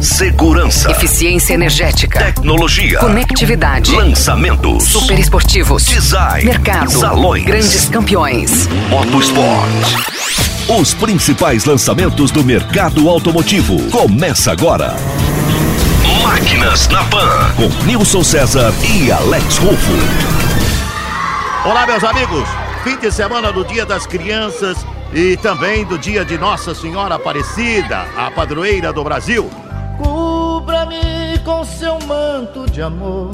Segurança. 0.00 0.90
Eficiência 0.90 1.52
energética. 1.52 2.20
Tecnologia. 2.20 2.98
Conectividade. 3.00 3.94
Lançamentos. 3.94 4.84
Super 4.84 5.18
esportivos. 5.18 5.84
Design. 5.84 6.46
Mercado. 6.46 6.90
Salões. 6.90 7.44
Grandes 7.44 7.86
campeões. 7.90 8.66
Motosport. 8.88 9.68
Os 10.80 10.94
principais 10.94 11.66
lançamentos 11.66 12.30
do 12.30 12.42
mercado 12.42 13.10
automotivo. 13.10 13.78
Começa 13.90 14.52
agora. 14.52 14.96
Máquinas 16.22 16.88
na 16.88 17.04
Pan. 17.04 17.52
Com 17.56 17.68
Nilson 17.84 18.24
César 18.24 18.72
e 18.82 19.12
Alex 19.12 19.58
Rufo. 19.58 19.92
Olá, 21.66 21.86
meus 21.86 22.02
amigos. 22.04 22.48
Fim 22.84 22.96
de 22.96 23.12
semana 23.12 23.52
do 23.52 23.66
Dia 23.66 23.84
das 23.84 24.06
Crianças 24.06 24.78
e 25.12 25.36
também 25.36 25.84
do 25.84 25.98
dia 25.98 26.24
de 26.24 26.38
Nossa 26.38 26.74
Senhora 26.74 27.16
Aparecida, 27.16 28.06
a 28.16 28.30
padroeira 28.30 28.94
do 28.94 29.04
Brasil. 29.04 29.50
Com 31.50 31.64
seu 31.64 31.98
manto 32.06 32.64
de 32.70 32.80
amor. 32.80 33.32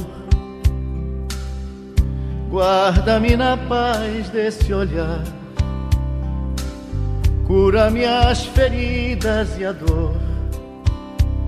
Guarda-me 2.48 3.36
na 3.36 3.58
paz 3.58 4.30
desse 4.30 4.72
olhar. 4.72 5.22
Cura 7.46 7.90
minhas 7.90 8.46
feridas 8.46 9.58
e 9.58 9.66
a 9.66 9.72
dor 9.72 10.16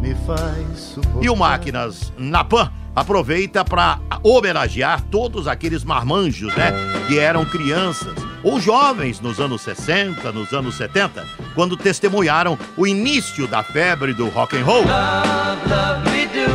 me 0.03 0.15
faz 0.27 0.79
suportar. 0.79 1.25
E 1.25 1.31
o 1.31 1.35
Máquinas 1.35 2.13
na 2.19 2.45
Pan 2.45 2.71
aproveita 2.95 3.65
para 3.65 3.99
homenagear 4.23 5.01
todos 5.05 5.49
aqueles 5.49 5.83
marmanjos, 5.83 6.55
né? 6.55 6.71
Que 7.09 7.19
eram 7.19 7.47
crianças 7.47 8.15
ou 8.45 8.61
jovens 8.61 9.21
nos 9.21 9.41
anos 9.41 9.63
60, 9.63 10.31
nos 10.33 10.53
anos 10.53 10.75
70, 10.77 11.27
quando 11.55 11.79
testemunharam 11.79 12.59
o 12.77 12.87
início 12.87 13.49
da 13.49 13.63
febre 13.63 14.13
do 14.13 14.29
rock 14.29 14.55
and 14.55 14.65
roll. 14.65 14.83
Love, 14.83 15.69
love 15.71 16.08
me 16.29 16.35
do. 16.35 16.51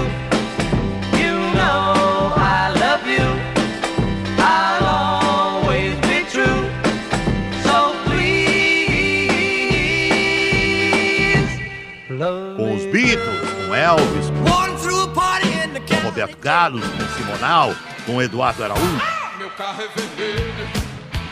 You 1.17 1.35
know 1.55 2.33
I 2.35 2.69
love 2.79 3.07
you. 3.07 3.27
I'll 4.37 4.85
always 4.85 5.95
be 6.01 6.23
true. 6.29 6.69
So 7.63 7.95
please. 8.05 8.33
Love 12.09 12.57
Com 12.57 12.75
os 12.75 12.85
Beatles, 12.85 13.49
com 13.67 13.75
Elvis, 13.75 14.29
com 14.29 14.53
Roberto 16.03 16.37
Carlos, 16.37 16.85
com 16.85 17.07
Simonal, 17.17 17.73
com 18.05 18.21
Eduardo 18.21 18.63
Araújo. 18.63 19.01
Meu 19.37 19.49
carro 19.51 19.81
é 19.81 19.87
vermelho, 19.87 20.67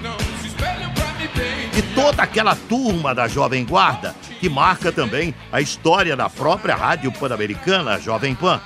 não 0.01 0.17
se 0.41 0.49
pra 0.55 0.73
me 0.73 1.27
bem. 1.27 1.69
E 1.77 1.81
toda 1.93 2.23
aquela 2.23 2.55
turma 2.55 3.13
da 3.13 3.27
Jovem 3.27 3.63
Guarda, 3.63 4.15
que 4.41 4.49
marca 4.49 4.91
também 4.91 5.35
a 5.51 5.61
história 5.61 6.15
da 6.15 6.27
própria 6.27 6.75
rádio 6.75 7.11
pan-americana, 7.11 7.99
Jovem 7.99 8.33
Pan. 8.33 8.59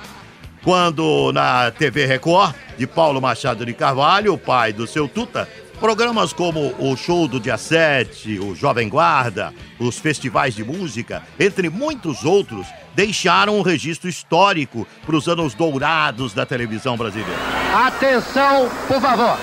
Quando 0.64 1.30
na 1.32 1.70
TV 1.70 2.06
Record, 2.06 2.54
de 2.78 2.86
Paulo 2.86 3.20
Machado 3.20 3.64
de 3.66 3.74
Carvalho, 3.74 4.32
o 4.32 4.38
pai 4.38 4.72
do 4.72 4.86
seu 4.86 5.06
Tuta, 5.06 5.46
programas 5.78 6.32
como 6.32 6.74
o 6.78 6.96
Show 6.96 7.28
do 7.28 7.38
Dia 7.38 7.58
7, 7.58 8.38
o 8.38 8.54
Jovem 8.54 8.88
Guarda, 8.88 9.52
os 9.78 9.98
festivais 9.98 10.54
de 10.54 10.64
música, 10.64 11.22
entre 11.38 11.68
muitos 11.68 12.24
outros, 12.24 12.66
deixaram 12.94 13.58
um 13.58 13.62
registro 13.62 14.08
histórico 14.08 14.88
para 15.04 15.14
os 15.14 15.28
anos 15.28 15.52
dourados 15.52 16.32
da 16.32 16.46
televisão 16.46 16.96
brasileira. 16.96 17.38
Atenção, 17.86 18.70
por 18.88 18.98
favor. 18.98 19.38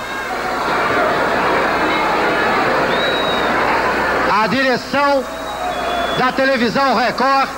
A 4.31 4.47
direção 4.47 5.23
da 6.17 6.31
televisão 6.31 6.95
Record 6.95 7.49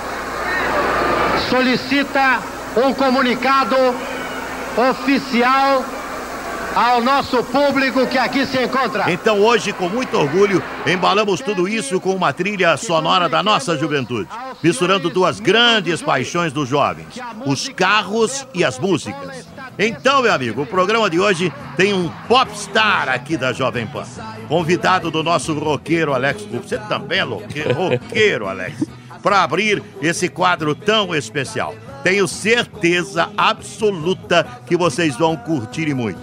solicita 1.49 2.39
um 2.77 2.93
comunicado 2.93 3.75
oficial 4.89 5.83
ao 6.75 7.01
nosso 7.01 7.41
público 7.43 8.05
que 8.07 8.17
aqui 8.17 8.45
se 8.45 8.61
encontra. 8.61 9.09
Então 9.09 9.39
hoje, 9.39 9.71
com 9.71 9.87
muito 9.87 10.17
orgulho, 10.17 10.61
embalamos 10.85 11.39
tudo 11.39 11.67
isso 11.67 12.01
com 12.01 12.13
uma 12.13 12.33
trilha 12.33 12.75
sonora 12.75 13.29
da 13.29 13.41
nossa 13.41 13.77
juventude, 13.77 14.27
misturando 14.61 15.09
duas 15.09 15.39
grandes 15.39 16.01
paixões 16.01 16.51
dos 16.51 16.67
jovens, 16.67 17.07
os 17.45 17.69
carros 17.69 18.45
e 18.53 18.63
as 18.63 18.77
músicas. 18.77 19.47
Então, 19.77 20.21
meu 20.21 20.33
amigo, 20.33 20.61
o 20.61 20.65
programa 20.65 21.09
de 21.09 21.19
hoje 21.19 21.51
tem 21.75 21.93
um 21.93 22.09
popstar 22.27 23.09
aqui 23.09 23.35
da 23.35 23.51
Jovem 23.51 23.85
Pan, 23.85 24.05
convidado 24.47 25.11
do 25.11 25.21
nosso 25.21 25.53
roqueiro 25.53 26.13
Alex. 26.13 26.43
Você 26.45 26.77
também 26.77 27.19
é 27.19 27.23
roqueiro, 27.23 27.73
roqueiro 27.75 28.47
Alex, 28.47 28.85
para 29.21 29.43
abrir 29.43 29.83
esse 30.01 30.29
quadro 30.29 30.73
tão 30.73 31.13
especial. 31.13 31.75
Tenho 32.03 32.27
certeza 32.27 33.29
absoluta 33.35 34.45
que 34.65 34.77
vocês 34.77 35.17
vão 35.17 35.35
curtir 35.35 35.87
e 35.89 35.93
muito. 35.93 36.19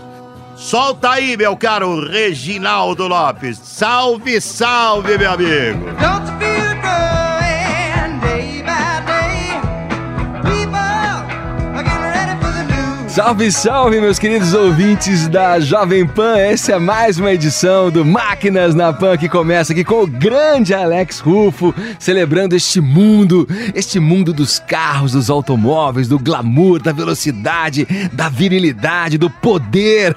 Solta 0.56 1.10
aí, 1.10 1.36
meu 1.36 1.56
caro 1.56 2.08
Reginaldo 2.08 3.08
Lopes. 3.08 3.58
Salve, 3.58 4.40
salve, 4.40 5.18
meu 5.18 5.32
amigo. 5.32 5.86
Salve, 13.12 13.52
salve, 13.52 14.00
meus 14.00 14.18
queridos 14.18 14.54
ouvintes 14.54 15.28
da 15.28 15.60
Jovem 15.60 16.06
Pan. 16.06 16.38
Essa 16.38 16.72
é 16.72 16.78
mais 16.78 17.18
uma 17.18 17.30
edição 17.30 17.90
do 17.90 18.06
Máquinas 18.06 18.74
na 18.74 18.90
Pan 18.90 19.18
que 19.18 19.28
começa 19.28 19.74
aqui 19.74 19.84
com 19.84 20.04
o 20.04 20.06
grande 20.06 20.72
Alex 20.72 21.20
Rufo, 21.20 21.74
celebrando 21.98 22.56
este 22.56 22.80
mundo, 22.80 23.46
este 23.74 24.00
mundo 24.00 24.32
dos 24.32 24.58
carros, 24.58 25.12
dos 25.12 25.28
automóveis, 25.28 26.08
do 26.08 26.18
glamour, 26.18 26.80
da 26.80 26.90
velocidade, 26.90 27.86
da 28.14 28.30
virilidade, 28.30 29.18
do 29.18 29.28
poder. 29.28 30.16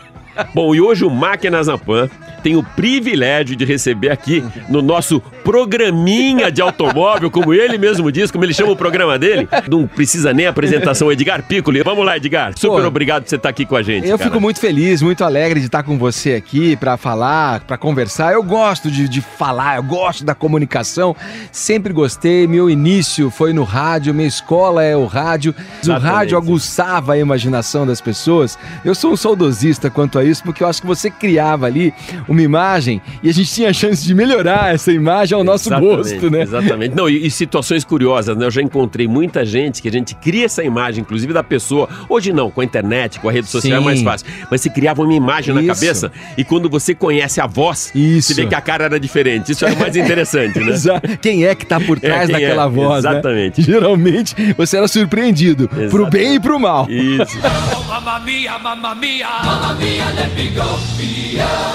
Bom, 0.53 0.73
e 0.73 0.79
hoje 0.79 1.03
o 1.03 1.09
Máquinas 1.09 1.67
na 1.67 1.77
Pan 1.77 2.09
tem 2.45 2.55
o 2.55 2.61
privilégio 2.61 3.55
de 3.55 3.65
receber 3.65 4.11
aqui 4.11 4.43
no 4.69 4.79
nosso 4.79 5.19
programinha 5.43 6.51
de 6.51 6.61
automóvel, 6.61 7.31
como 7.31 7.51
ele 7.51 7.75
mesmo 7.75 8.11
diz, 8.11 8.29
como 8.29 8.43
ele 8.45 8.53
chama 8.53 8.71
o 8.71 8.75
programa 8.75 9.17
dele. 9.17 9.49
Não 9.67 9.87
precisa 9.87 10.31
nem 10.31 10.45
apresentação, 10.45 11.11
Edgar 11.11 11.41
Piccoli. 11.41 11.81
Vamos 11.81 12.05
lá, 12.05 12.17
Edgar. 12.17 12.53
Super 12.55 12.81
Pô, 12.81 12.87
obrigado 12.87 13.23
por 13.23 13.29
você 13.29 13.35
estar 13.37 13.49
aqui 13.49 13.65
com 13.65 13.75
a 13.75 13.81
gente. 13.81 14.07
Eu 14.07 14.15
cara. 14.19 14.29
fico 14.29 14.39
muito 14.39 14.59
feliz, 14.59 15.01
muito 15.01 15.23
alegre 15.23 15.59
de 15.59 15.65
estar 15.65 15.81
com 15.81 15.97
você 15.97 16.33
aqui 16.33 16.75
para 16.75 16.97
falar, 16.97 17.61
para 17.61 17.79
conversar. 17.79 18.33
Eu 18.33 18.43
gosto 18.43 18.91
de, 18.91 19.09
de 19.09 19.21
falar, 19.21 19.77
eu 19.77 19.83
gosto 19.83 20.23
da 20.23 20.35
comunicação. 20.35 21.15
Sempre 21.51 21.93
gostei. 21.93 22.45
Meu 22.45 22.69
início 22.69 23.31
foi 23.31 23.53
no 23.53 23.63
rádio, 23.63 24.13
minha 24.13 24.27
escola 24.27 24.83
é 24.83 24.95
o 24.95 25.07
rádio. 25.07 25.55
O 25.57 25.85
Exatamente. 25.85 26.13
rádio 26.13 26.37
aguçava 26.37 27.13
a 27.13 27.17
imaginação 27.17 27.87
das 27.87 27.99
pessoas. 27.99 28.55
Eu 28.83 28.93
sou 28.93 29.13
um 29.13 29.17
saudosista 29.17 29.89
quanto 29.89 30.19
a 30.19 30.23
isso, 30.23 30.43
porque 30.43 30.63
eu 30.63 30.67
acho 30.67 30.81
que 30.81 30.87
você 30.87 31.09
criava 31.09 31.65
ali 31.65 31.91
uma 32.34 32.34
imagem 32.41 33.01
e 33.23 33.29
a 33.29 33.33
gente 33.33 33.51
tinha 33.53 33.69
a 33.69 33.73
chance 33.73 34.05
de 34.05 34.13
melhorar 34.13 34.73
essa 34.73 34.91
imagem 34.91 35.35
ao 35.37 35.43
nosso 35.43 35.69
Exatamente, 35.69 35.95
gosto, 35.95 36.29
né? 36.29 36.41
Exatamente. 36.41 36.95
Não, 36.95 37.09
e, 37.09 37.25
e 37.27 37.31
situações 37.31 37.83
curiosas, 37.83 38.35
né? 38.37 38.45
Eu 38.45 38.51
já 38.51 38.61
encontrei 38.61 39.07
muita 39.07 39.45
gente 39.45 39.81
que 39.81 39.87
a 39.87 39.91
gente 39.91 40.15
cria 40.15 40.45
essa 40.45 40.63
imagem, 40.63 41.01
inclusive 41.01 41.33
da 41.33 41.43
pessoa. 41.43 41.87
Hoje 42.09 42.31
não, 42.33 42.49
com 42.51 42.61
a 42.61 42.63
internet, 42.63 43.19
com 43.19 43.29
a 43.29 43.31
rede 43.31 43.47
social 43.47 43.77
Sim. 43.79 43.83
é 43.83 43.85
mais 43.85 44.01
fácil. 44.01 44.27
Mas 44.49 44.61
se 44.61 44.69
criava 44.69 45.01
uma 45.01 45.13
imagem 45.13 45.53
na 45.53 45.61
Isso. 45.61 45.73
cabeça 45.73 46.11
e 46.37 46.43
quando 46.43 46.69
você 46.69 46.93
conhece 46.95 47.39
a 47.41 47.47
voz, 47.47 47.91
Isso. 47.95 48.29
você 48.33 48.41
vê 48.41 48.47
que 48.47 48.55
a 48.55 48.61
cara 48.61 48.85
era 48.85 48.99
diferente. 48.99 49.51
Isso 49.51 49.65
era 49.65 49.75
mais 49.75 49.95
interessante, 49.95 50.59
né? 50.59 50.71
Exa- 50.75 51.01
Quem 51.21 51.45
é 51.45 51.55
que 51.55 51.65
tá 51.65 51.79
por 51.79 51.99
trás 51.99 52.27
quem 52.27 52.35
é, 52.35 52.39
daquela 52.47 52.67
voz, 52.67 53.03
né? 53.03 53.11
exatamente. 53.11 53.61
Geralmente 53.61 54.35
você 54.57 54.77
era 54.77 54.87
surpreendido, 54.87 55.67
pro 55.67 55.81
Exatamente. 55.83 56.11
bem 56.11 56.35
e 56.35 56.39
pro 56.39 56.59
mal. 56.59 56.87
Isso. 56.89 57.37
Mamma 57.87 58.19
mia, 58.19 58.59
mamma 58.59 58.95
mia. 58.95 59.27
Mamma 59.43 59.73
mia, 59.75 60.05
let 60.15 60.35
me 60.35 60.49
go. 60.49 60.65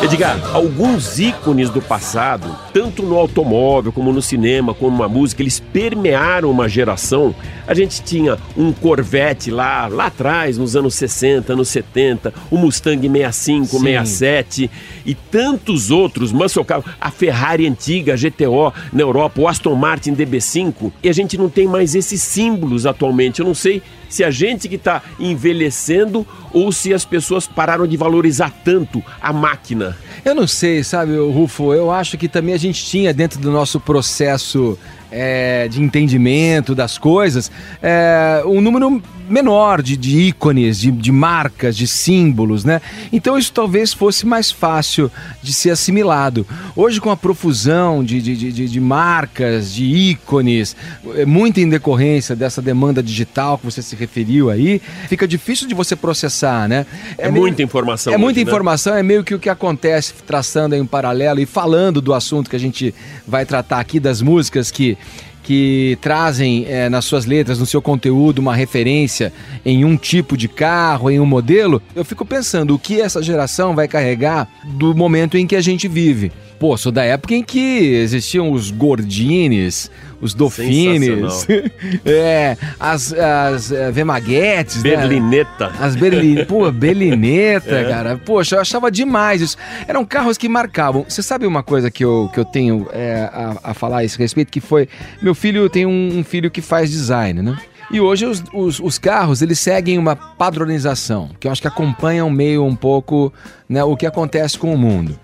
Edgar, 0.02 0.38
alguns 0.52 1.18
ícones 1.18 1.70
do 1.70 1.80
passado, 1.80 2.56
tanto 2.72 3.02
no 3.02 3.16
automóvel 3.16 3.92
como 3.92 4.12
no 4.12 4.20
cinema, 4.20 4.74
como 4.74 5.00
na 5.00 5.08
música, 5.08 5.42
eles 5.42 5.60
permearam 5.60 6.50
uma 6.50 6.68
geração. 6.68 7.34
A 7.66 7.74
gente 7.74 8.02
tinha 8.02 8.36
um 8.56 8.72
Corvette 8.72 9.50
lá, 9.50 9.86
lá 9.86 10.06
atrás, 10.06 10.58
nos 10.58 10.74
anos 10.74 10.94
60, 10.94 11.52
anos 11.52 11.68
70, 11.68 12.34
o 12.50 12.56
Mustang 12.56 13.08
65, 13.08 13.66
Sim. 13.66 13.78
67 13.78 14.70
e 15.06 15.14
tantos 15.14 15.90
outros, 15.90 16.32
muscle 16.32 16.64
car, 16.64 16.82
a 17.00 17.10
Ferrari 17.10 17.66
antiga, 17.66 18.14
a 18.14 18.16
GTO 18.16 18.72
na 18.92 19.02
Europa, 19.02 19.40
o 19.40 19.48
Aston 19.48 19.74
Martin 19.74 20.14
DB5, 20.14 20.92
e 21.02 21.08
a 21.08 21.12
gente 21.12 21.38
não 21.38 21.48
tem 21.48 21.66
mais 21.66 21.94
esses 21.94 22.20
símbolos 22.22 22.86
atualmente. 22.86 23.40
Eu 23.40 23.46
não 23.46 23.54
sei 23.54 23.82
se 24.10 24.22
a 24.22 24.30
gente 24.30 24.68
que 24.68 24.74
está 24.74 25.02
envelhecendo 25.18 26.26
ou 26.52 26.70
se 26.70 26.92
as 26.92 27.04
pessoas 27.04 27.46
pararam 27.46 27.86
de 27.86 27.96
valorizar 27.96 28.52
tanto 28.62 29.02
a 29.22 29.32
máquina. 29.32 29.96
Eu 30.24 30.34
não 30.34 30.46
sei, 30.46 30.84
sabe, 30.84 31.16
Rufo, 31.16 31.72
eu 31.72 31.90
acho 31.90 32.18
que 32.18 32.28
também 32.28 32.52
a 32.52 32.58
gente 32.58 32.84
tinha 32.84 33.14
dentro 33.14 33.40
do 33.40 33.50
nosso 33.50 33.80
processo 33.80 34.76
é, 35.10 35.66
de 35.68 35.82
entendimento 35.82 36.74
das 36.74 36.96
coisas 36.98 37.50
é, 37.82 38.42
um 38.46 38.60
número 38.60 39.02
menor 39.28 39.80
de, 39.80 39.96
de 39.96 40.18
ícones, 40.22 40.80
de, 40.80 40.90
de 40.90 41.12
marcas, 41.12 41.76
de 41.76 41.86
símbolos, 41.86 42.64
né? 42.64 42.80
Então 43.12 43.38
isso 43.38 43.52
talvez 43.52 43.92
fosse 43.92 44.26
mais 44.26 44.50
fácil 44.50 45.10
de 45.40 45.52
ser 45.52 45.70
assimilado. 45.70 46.44
Hoje, 46.74 47.00
com 47.00 47.10
a 47.10 47.16
profusão 47.16 48.02
de, 48.02 48.20
de, 48.20 48.36
de, 48.52 48.68
de 48.68 48.80
marcas, 48.80 49.72
de 49.72 49.84
ícones, 49.84 50.74
é, 51.14 51.24
muito 51.24 51.60
em 51.60 51.68
decorrência 51.68 52.34
dessa 52.34 52.60
demanda 52.60 53.00
digital 53.00 53.56
que 53.56 53.64
você 53.64 53.80
se 53.82 53.94
referiu 53.94 54.50
aí, 54.50 54.82
fica 55.08 55.28
difícil 55.28 55.68
de 55.68 55.74
você 55.74 55.94
processar, 55.94 56.68
né? 56.68 56.84
É, 57.16 57.30
meio- 57.30 57.42
muita 57.42 57.62
informação. 57.62 58.12
é 58.12 58.16
muita 58.16 58.40
hoje, 58.40 58.44
né? 58.44 58.50
informação, 58.50 58.94
é 58.96 59.02
meio 59.02 59.22
que 59.22 59.34
o 59.34 59.38
que 59.38 59.48
acontece, 59.48 60.12
traçando 60.26 60.74
aí 60.74 60.80
um 60.80 60.86
paralelo 60.86 61.38
e 61.38 61.46
falando 61.46 62.00
do 62.00 62.12
assunto 62.12 62.50
que 62.50 62.56
a 62.56 62.60
gente 62.60 62.92
vai 63.28 63.46
tratar 63.46 63.78
aqui, 63.78 64.00
das 64.00 64.20
músicas 64.20 64.72
que, 64.72 64.98
que 65.42 65.98
trazem 66.00 66.64
eh, 66.68 66.88
nas 66.88 67.04
suas 67.04 67.26
letras, 67.26 67.58
no 67.58 67.66
seu 67.66 67.82
conteúdo, 67.82 68.38
uma 68.38 68.54
referência 68.54 69.32
em 69.64 69.84
um 69.84 69.96
tipo 69.96 70.36
de 70.36 70.46
carro, 70.46 71.10
em 71.10 71.18
um 71.18 71.26
modelo. 71.26 71.82
Eu 71.94 72.04
fico 72.04 72.24
pensando 72.24 72.74
o 72.74 72.78
que 72.78 73.00
essa 73.00 73.22
geração 73.22 73.74
vai 73.74 73.88
carregar 73.88 74.48
do 74.64 74.94
momento 74.94 75.36
em 75.36 75.46
que 75.46 75.56
a 75.56 75.60
gente 75.60 75.88
vive. 75.88 76.30
Pô, 76.60 76.76
sou 76.76 76.92
da 76.92 77.02
época 77.02 77.34
em 77.34 77.42
que 77.42 77.94
existiam 77.94 78.52
os 78.52 78.70
Gordines, 78.70 79.90
os 80.20 80.34
Dolphines, 80.34 81.46
é, 82.04 82.54
as, 82.78 83.14
as 83.14 83.72
eh, 83.72 83.90
Vemaguetes, 83.90 84.82
né? 84.82 84.90
Berlineta. 84.94 85.72
As 85.80 85.96
Berlin... 85.96 86.44
Pô, 86.44 86.68
Berlineta, 86.70 87.76
É. 87.76 87.88
cara. 87.88 88.18
Poxa, 88.18 88.56
eu 88.56 88.60
achava 88.60 88.90
demais 88.90 89.40
isso. 89.40 89.56
Eram 89.88 90.04
carros 90.04 90.36
que 90.36 90.50
marcavam. 90.50 91.06
Você 91.08 91.22
sabe 91.22 91.46
uma 91.46 91.62
coisa 91.62 91.90
que 91.90 92.04
eu, 92.04 92.30
que 92.30 92.38
eu 92.38 92.44
tenho 92.44 92.86
é, 92.92 93.30
a, 93.32 93.70
a 93.70 93.72
falar 93.74 94.00
a 94.00 94.04
esse 94.04 94.18
respeito? 94.18 94.52
Que 94.52 94.60
foi... 94.60 94.86
Meu 95.22 95.34
filho 95.34 95.66
tem 95.70 95.86
um, 95.86 96.18
um 96.18 96.22
filho 96.22 96.50
que 96.50 96.60
faz 96.60 96.90
design, 96.90 97.40
né? 97.40 97.56
E 97.90 98.02
hoje 98.02 98.26
os, 98.26 98.44
os, 98.52 98.78
os 98.80 98.98
carros, 98.98 99.40
eles 99.40 99.58
seguem 99.58 99.96
uma 99.96 100.14
padronização, 100.14 101.30
que 101.40 101.48
eu 101.48 101.50
acho 101.52 101.62
que 101.62 101.66
acompanham 101.68 102.28
meio 102.28 102.64
um 102.66 102.76
pouco 102.76 103.32
né, 103.66 103.82
o 103.82 103.96
que 103.96 104.04
acontece 104.06 104.58
com 104.58 104.74
o 104.74 104.78
mundo. 104.78 105.18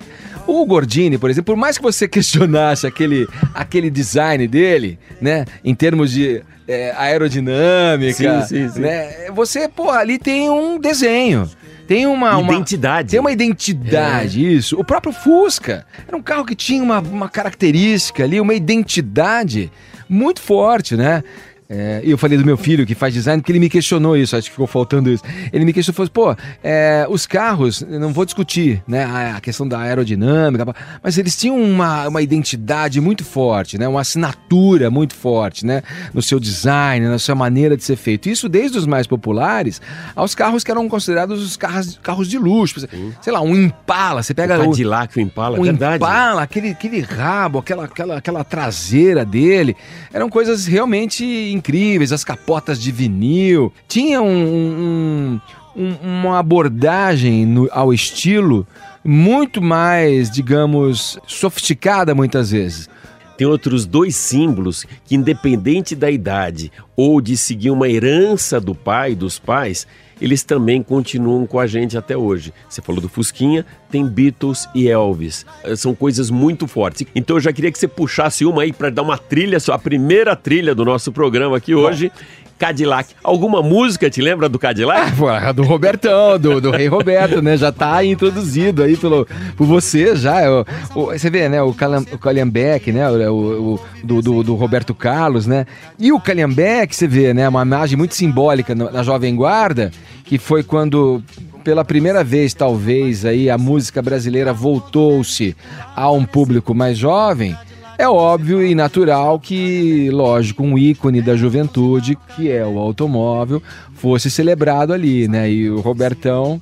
O 0.46 0.64
Gordini, 0.64 1.18
por 1.18 1.28
exemplo, 1.30 1.54
por 1.54 1.60
mais 1.60 1.76
que 1.76 1.82
você 1.82 2.06
questionasse 2.08 2.86
aquele, 2.86 3.26
aquele 3.54 3.90
design 3.90 4.46
dele, 4.46 4.98
né, 5.20 5.44
em 5.64 5.74
termos 5.74 6.10
de 6.12 6.42
é, 6.68 6.92
aerodinâmica, 6.96 8.42
Sim, 8.42 8.68
sim, 8.68 8.68
sim. 8.74 8.80
né, 8.80 9.30
você, 9.34 9.68
pô, 9.68 9.90
ali 9.90 10.18
tem 10.18 10.48
um 10.50 10.78
desenho. 10.78 11.48
Tem 11.86 12.04
uma, 12.06 12.36
uma- 12.36 12.52
Identidade. 12.54 13.10
tem 13.10 13.20
uma 13.20 13.30
identidade, 13.30 14.54
isso. 14.54 14.76
O 14.78 14.84
próprio 14.84 15.12
Fusca 15.12 15.86
era 16.06 16.16
um 16.16 16.22
carro 16.22 16.44
que 16.44 16.56
tinha 16.56 16.82
uma, 16.82 16.98
uma 16.98 17.28
característica 17.28 18.24
ali, 18.24 18.40
uma 18.40 18.54
identidade 18.54 19.70
muito 20.08 20.40
forte, 20.40 20.96
né? 20.96 21.22
É, 21.68 22.00
e 22.04 22.10
eu 22.10 22.18
falei 22.18 22.38
do 22.38 22.44
meu 22.44 22.56
filho 22.56 22.86
que 22.86 22.94
faz 22.94 23.12
design, 23.12 23.42
porque 23.42 23.50
ele 23.50 23.58
me 23.58 23.68
questionou 23.68 24.16
isso, 24.16 24.36
acho 24.36 24.46
que 24.46 24.52
ficou 24.52 24.66
faltando 24.66 25.10
isso. 25.10 25.22
Ele 25.52 25.64
me 25.64 25.72
questionou, 25.72 26.08
falou, 26.08 26.34
pô, 26.34 26.42
é, 26.62 27.06
os 27.08 27.26
carros, 27.26 27.82
não 27.82 28.12
vou 28.12 28.24
discutir, 28.24 28.82
né, 28.86 29.04
a, 29.04 29.40
questão 29.40 29.66
da 29.66 29.80
aerodinâmica, 29.80 30.64
mas 31.02 31.18
eles 31.18 31.36
tinham 31.36 31.60
uma, 31.60 32.06
uma 32.08 32.22
identidade 32.22 33.00
muito 33.00 33.24
forte, 33.24 33.78
né, 33.78 33.88
uma 33.88 34.00
assinatura 34.00 34.90
muito 34.90 35.14
forte, 35.14 35.66
né, 35.66 35.82
no 36.14 36.22
seu 36.22 36.38
design, 36.38 37.06
na 37.06 37.18
sua 37.18 37.34
maneira 37.34 37.76
de 37.76 37.82
ser 37.82 37.96
feito. 37.96 38.28
Isso 38.28 38.48
desde 38.48 38.78
os 38.78 38.86
mais 38.86 39.06
populares 39.06 39.80
aos 40.14 40.34
carros 40.34 40.62
que 40.62 40.70
eram 40.70 40.88
considerados 40.88 41.42
os 41.42 41.56
carros, 41.56 41.98
carros 42.02 42.28
de 42.28 42.38
luxo. 42.38 42.86
Sei 43.20 43.32
lá, 43.32 43.40
um 43.40 43.56
Impala, 43.56 44.22
você 44.22 44.34
pega 44.34 44.58
O 44.58 44.62
o, 44.62 44.70
Cadillac, 44.70 45.18
o 45.18 45.20
Impala, 45.20 45.58
o 45.58 45.62
verdade. 45.62 45.96
Impala, 45.96 46.42
aquele, 46.42 46.70
aquele 46.70 47.00
rabo, 47.00 47.58
aquela, 47.58 47.84
aquela, 47.84 48.18
aquela 48.18 48.44
traseira 48.44 49.24
dele, 49.24 49.76
eram 50.12 50.28
coisas 50.28 50.66
realmente 50.66 51.55
incríveis, 51.56 52.12
as 52.12 52.22
capotas 52.24 52.80
de 52.80 52.92
vinil. 52.92 53.72
Tinha 53.88 54.20
um, 54.22 54.28
um- 54.28 55.40
um- 55.76 55.96
uma 56.24 56.38
abordagem 56.38 57.44
no- 57.46 57.68
ao 57.72 57.92
estilo 57.92 58.66
muito 59.04 59.62
mais, 59.62 60.30
digamos, 60.30 61.18
sofisticada 61.26 62.14
muitas 62.14 62.50
vezes. 62.50 62.88
Tem 63.36 63.46
outros 63.46 63.84
dois 63.84 64.16
símbolos 64.16 64.86
que, 65.04 65.14
independente 65.14 65.94
da 65.94 66.10
idade 66.10 66.72
ou 66.96 67.20
de 67.20 67.36
seguir 67.36 67.70
uma 67.70 67.88
herança 67.88 68.60
do 68.60 68.74
pai, 68.74 69.14
dos 69.14 69.38
pais, 69.38 69.86
eles 70.20 70.42
também 70.42 70.82
continuam 70.82 71.46
com 71.46 71.60
a 71.60 71.66
gente 71.66 71.96
até 71.98 72.16
hoje. 72.16 72.52
Você 72.68 72.80
falou 72.80 73.00
do 73.00 73.08
Fusquinha, 73.08 73.66
tem 73.90 74.06
Beatles 74.06 74.66
e 74.74 74.88
Elvis. 74.88 75.44
Eh, 75.62 75.76
São 75.76 75.94
coisas 75.94 76.30
muito 76.30 76.66
fortes. 76.66 77.06
Então 77.14 77.36
eu 77.36 77.40
já 77.40 77.52
queria 77.52 77.70
que 77.70 77.78
você 77.78 77.86
puxasse 77.86 78.44
uma 78.44 78.62
aí 78.62 78.72
para 78.72 78.88
dar 78.90 79.02
uma 79.02 79.18
trilha, 79.18 79.58
a 79.70 79.78
primeira 79.78 80.34
trilha 80.34 80.74
do 80.74 80.84
nosso 80.84 81.12
programa 81.12 81.56
aqui 81.56 81.74
hoje. 81.74 82.10
Cadillac. 82.58 83.14
Alguma 83.22 83.62
música 83.62 84.08
te 84.08 84.20
lembra 84.22 84.48
do 84.48 84.58
Cadillac? 84.58 85.12
Pô, 85.16 85.28
a 85.28 85.52
do 85.52 85.62
Robertão, 85.62 86.38
do, 86.38 86.60
do 86.60 86.70
Rei 86.70 86.86
Roberto, 86.88 87.42
né? 87.42 87.56
Já 87.56 87.70
tá 87.70 88.04
introduzido 88.04 88.82
aí 88.82 88.96
pelo, 88.96 89.26
por 89.56 89.66
você 89.66 90.16
já. 90.16 90.40
O, 90.50 90.64
o- 90.94 91.06
você 91.06 91.28
vê, 91.28 91.48
né? 91.48 91.60
O, 91.62 91.72
Calam, 91.74 92.04
o 92.12 92.18
Calhambeck, 92.18 92.90
né? 92.92 93.08
O, 93.10 93.74
o- 93.74 93.80
do, 94.02 94.22
do, 94.22 94.42
do 94.42 94.54
Roberto 94.54 94.94
Carlos, 94.94 95.46
né? 95.46 95.66
E 95.98 96.12
o 96.12 96.20
Calhambeck, 96.20 96.94
você 96.96 97.06
vê, 97.06 97.34
né? 97.34 97.48
Uma 97.48 97.62
imagem 97.62 97.96
muito 97.98 98.14
simbólica 98.14 98.74
na 98.74 99.02
Jovem 99.02 99.34
Guarda, 99.36 99.90
que 100.24 100.38
foi 100.38 100.62
quando 100.62 101.22
pela 101.62 101.84
primeira 101.84 102.22
vez, 102.22 102.54
talvez, 102.54 103.24
aí 103.24 103.50
a 103.50 103.58
música 103.58 104.00
brasileira 104.00 104.52
voltou-se 104.52 105.56
a 105.96 106.10
um 106.10 106.24
público 106.24 106.72
mais 106.74 106.96
jovem. 106.96 107.56
É 107.98 108.06
óbvio 108.08 108.64
e 108.64 108.74
natural 108.74 109.40
que, 109.40 110.10
lógico, 110.10 110.62
um 110.62 110.76
ícone 110.76 111.22
da 111.22 111.34
juventude, 111.34 112.18
que 112.34 112.50
é 112.50 112.64
o 112.64 112.78
automóvel, 112.78 113.62
fosse 113.94 114.30
celebrado 114.30 114.92
ali, 114.92 115.26
né? 115.26 115.50
E 115.50 115.70
o 115.70 115.80
Robertão 115.80 116.60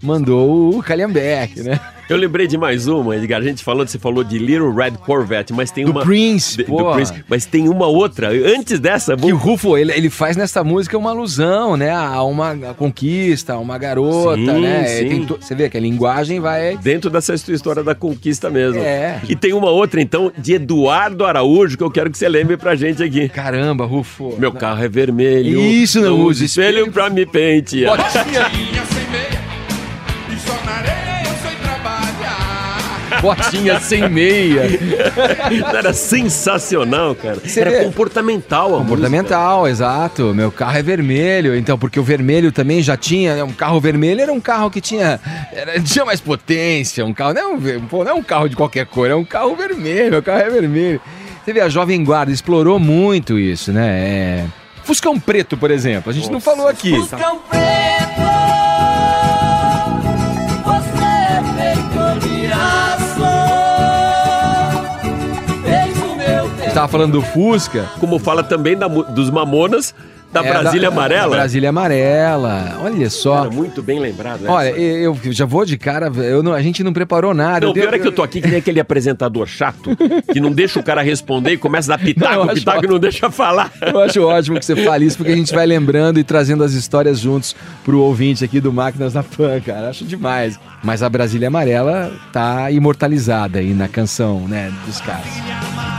mandou 0.00 0.76
o 0.76 0.82
Calhambeck, 0.82 1.60
né? 1.62 1.80
Eu 2.08 2.16
lembrei 2.16 2.46
de 2.46 2.56
mais 2.56 2.86
uma, 2.86 3.16
Edgar. 3.16 3.40
A 3.40 3.44
gente 3.44 3.64
falando, 3.64 3.88
você 3.88 3.98
falou 3.98 4.22
de 4.22 4.38
Little 4.38 4.72
Red 4.72 4.92
Corvette, 5.04 5.52
mas 5.52 5.72
tem 5.72 5.84
Do 5.84 5.90
uma. 5.90 6.02
Prince, 6.02 6.56
de- 6.56 6.62
do. 6.64 6.92
Prince, 6.92 7.12
mas 7.28 7.44
tem 7.46 7.68
uma 7.68 7.86
outra. 7.88 8.28
Antes 8.30 8.78
dessa, 8.78 9.16
Que 9.16 9.32
o 9.32 9.36
Rufo, 9.36 9.76
ele, 9.76 9.92
ele 9.92 10.08
faz 10.08 10.36
nessa 10.36 10.62
música 10.62 10.96
uma 10.96 11.10
alusão, 11.10 11.76
né? 11.76 11.90
A 11.90 12.22
uma 12.22 12.52
a 12.52 12.74
conquista, 12.74 13.54
a 13.54 13.58
uma 13.58 13.76
garota, 13.76 14.36
Sim, 14.36 14.60
né? 14.60 14.84
sim. 14.86 15.26
To- 15.26 15.38
você 15.40 15.54
vê 15.54 15.68
que 15.68 15.76
a 15.76 15.80
linguagem 15.80 16.38
vai... 16.38 16.76
dentro 16.76 17.10
dessa 17.10 17.34
história 17.34 17.82
da 17.82 17.94
conquista 17.94 18.48
mesmo. 18.50 18.80
É. 18.80 19.20
E 19.28 19.34
tem 19.34 19.52
uma 19.52 19.70
outra, 19.70 20.00
então, 20.00 20.30
de 20.38 20.54
Eduardo 20.54 21.24
Araújo, 21.24 21.76
que 21.76 21.82
eu 21.82 21.90
quero 21.90 22.08
que 22.10 22.16
você 22.18 22.28
lembre 22.28 22.56
pra 22.56 22.76
gente 22.76 23.02
aqui. 23.02 23.28
Caramba, 23.28 23.84
Rufo. 23.84 24.32
Meu 24.38 24.52
carro 24.52 24.84
é 24.84 24.88
vermelho. 24.88 25.60
Isso, 25.60 26.00
não 26.00 26.20
uso 26.20 26.44
espelho 26.44 26.76
espelho. 26.78 26.92
pra 26.92 27.10
me 27.10 27.26
pentear. 27.26 27.96
Botinha, 27.96 28.48
Minha 28.50 28.75
botinha 33.20 33.80
sem 33.80 34.08
meia. 34.08 34.62
Era 35.76 35.92
sensacional, 35.92 37.14
cara. 37.14 37.38
Você 37.44 37.60
Era 37.60 37.70
vê? 37.70 37.84
comportamental 37.84 38.74
a 38.74 38.78
Comportamental, 38.78 39.66
exato. 39.68 40.34
Meu 40.34 40.50
carro 40.50 40.78
é 40.78 40.82
vermelho, 40.82 41.56
então, 41.56 41.78
porque 41.78 41.98
o 41.98 42.02
vermelho 42.02 42.52
também 42.52 42.82
já 42.82 42.96
tinha, 42.96 43.36
né, 43.36 43.44
um 43.44 43.52
carro 43.52 43.80
vermelho 43.80 44.20
era 44.20 44.32
um 44.32 44.40
carro 44.40 44.70
que 44.70 44.80
tinha, 44.80 45.20
era- 45.52 45.80
tinha 45.80 46.04
mais 46.04 46.20
potência, 46.20 47.04
um 47.04 47.12
carro, 47.14 47.34
não 47.34 47.42
é 47.42 47.46
um, 47.46 47.80
pô, 47.86 48.04
não 48.04 48.10
é 48.12 48.14
um 48.14 48.22
carro 48.22 48.48
de 48.48 48.56
qualquer 48.56 48.86
cor, 48.86 49.08
é 49.10 49.14
um 49.14 49.24
carro 49.24 49.54
vermelho, 49.56 50.10
meu 50.12 50.22
carro 50.22 50.40
é 50.40 50.50
vermelho. 50.50 51.00
Você 51.44 51.52
vê, 51.52 51.60
a 51.60 51.68
Jovem 51.68 52.02
Guarda 52.04 52.32
explorou 52.32 52.78
muito 52.78 53.38
isso, 53.38 53.72
né? 53.72 53.86
É... 53.88 54.44
Fuscão 54.82 55.18
Preto, 55.18 55.56
por 55.56 55.70
exemplo, 55.70 56.10
a 56.10 56.14
gente 56.14 56.30
não 56.30 56.40
falou 56.40 56.68
aqui. 56.68 56.90
Fuscão 56.96 57.38
preto, 57.48 58.35
tava 66.76 66.88
falando 66.88 67.12
do 67.12 67.22
Fusca. 67.22 67.86
Como 67.98 68.18
fala 68.18 68.42
também 68.42 68.76
da 68.76 68.86
dos 68.86 69.30
Mamonas, 69.30 69.94
da 70.32 70.44
é, 70.44 70.48
Brasília 70.52 70.90
da- 70.90 70.94
Amarela. 70.94 71.36
Brasília 71.36 71.68
Amarela. 71.70 72.78
Olha 72.82 73.08
só. 73.08 73.36
Cara, 73.44 73.50
muito 73.50 73.82
bem 73.82 73.98
lembrado, 73.98 74.40
né? 74.42 74.50
Olha, 74.50 74.68
eu 74.70 75.16
eu 75.24 75.32
já 75.32 75.46
vou 75.46 75.64
de 75.64 75.78
cara, 75.78 76.08
eu 76.08 76.42
não- 76.42 76.52
a 76.52 76.60
gente 76.60 76.82
não 76.84 76.92
preparou 76.92 77.32
nada. 77.32 77.64
Não, 77.64 77.72
pior 77.72 77.84
tenho- 77.90 77.94
é 77.94 77.98
que 77.98 78.06
eu 78.08 78.12
tô 78.12 78.22
aqui 78.22 78.40
que 78.42 78.48
nem 78.48 78.58
aquele 78.58 78.78
apresentador 78.80 79.46
chato 79.46 79.96
que 80.30 80.38
não 80.40 80.50
deixa 80.52 80.78
o 80.78 80.82
cara 80.82 81.00
responder 81.00 81.52
e 81.52 81.56
começa 81.56 81.94
a 81.94 81.96
dar 81.96 82.04
pitaco, 82.04 82.44
Não, 82.44 82.54
pitaco 82.54 82.84
e 82.84 82.88
não 82.88 82.98
deixa 82.98 83.30
falar. 83.30 83.72
Eu 83.80 83.98
acho 84.00 84.20
ótimo 84.22 84.58
que 84.58 84.64
você 84.66 84.76
fale 84.76 85.06
isso, 85.06 85.16
porque 85.16 85.32
a 85.32 85.36
gente 85.36 85.54
vai 85.54 85.64
lembrando 85.64 86.18
e 86.20 86.24
trazendo 86.24 86.62
as 86.62 86.72
histórias 86.72 87.18
juntos 87.20 87.56
pro 87.84 88.00
ouvinte 88.00 88.44
aqui 88.44 88.60
do 88.60 88.70
Máquinas 88.72 89.14
na 89.14 89.22
Pan, 89.22 89.58
cara. 89.64 89.88
Acho 89.88 90.04
demais. 90.04 90.58
Mas 90.82 91.02
a 91.02 91.08
Brasília 91.08 91.48
Amarela 91.48 92.12
tá 92.32 92.70
imortalizada 92.70 93.60
aí 93.60 93.72
na 93.72 93.88
canção, 93.88 94.40
né, 94.46 94.70
dos 94.84 95.00
caras. 95.00 95.95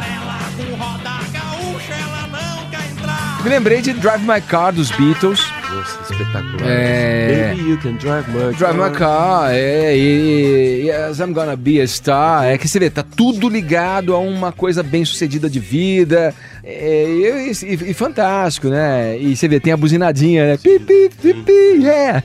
Me 3.48 3.54
lembrei 3.54 3.80
de 3.82 3.94
Drive 3.94 4.24
My 4.24 4.42
Car 4.42 4.74
dos 4.74 4.92
Beatles. 4.92 5.40
Nossa, 5.72 6.02
espetacular. 6.12 6.70
É. 6.70 7.54
Baby, 7.56 7.70
you 7.70 7.78
can 7.78 7.94
drive 7.94 8.28
my 8.30 8.54
Drive 8.54 8.76
My 8.76 8.92
Car, 8.92 9.52
é, 9.54 9.96
e, 9.96 10.82
e 10.82 10.88
Yes, 10.90 11.20
I'm 11.20 11.32
Gonna 11.32 11.56
Be 11.56 11.80
a 11.80 11.88
Star. 11.88 12.44
É 12.44 12.58
que 12.58 12.68
você 12.68 12.78
vê, 12.78 12.90
tá 12.90 13.04
tudo 13.16 13.48
ligado 13.48 14.14
a 14.14 14.20
uma 14.20 14.52
coisa 14.52 14.84
bem 14.84 15.06
sucedida 15.06 15.50
de 15.50 15.62
vida. 15.62 16.36
É, 16.62 17.06
e, 17.08 17.52
e- 17.52 17.92
e 17.92 17.94
fantástico, 17.94 18.68
né? 18.68 19.18
E 19.18 19.34
você 19.34 19.48
vê, 19.48 19.62
tem 19.62 19.72
a 19.72 19.78
buzinadinha, 19.78 20.46
né? 20.46 20.58
Pi, 20.58 20.78
pi, 20.80 21.10
pi, 21.22 21.34
pi, 21.34 21.52
yeah. 21.82 22.22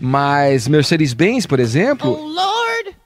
Mas 0.00 0.66
Mercedes-Benz, 0.66 1.44
por 1.44 1.60
exemplo, 1.60 2.10
Oh 2.10 2.26
Lord, 2.26 2.96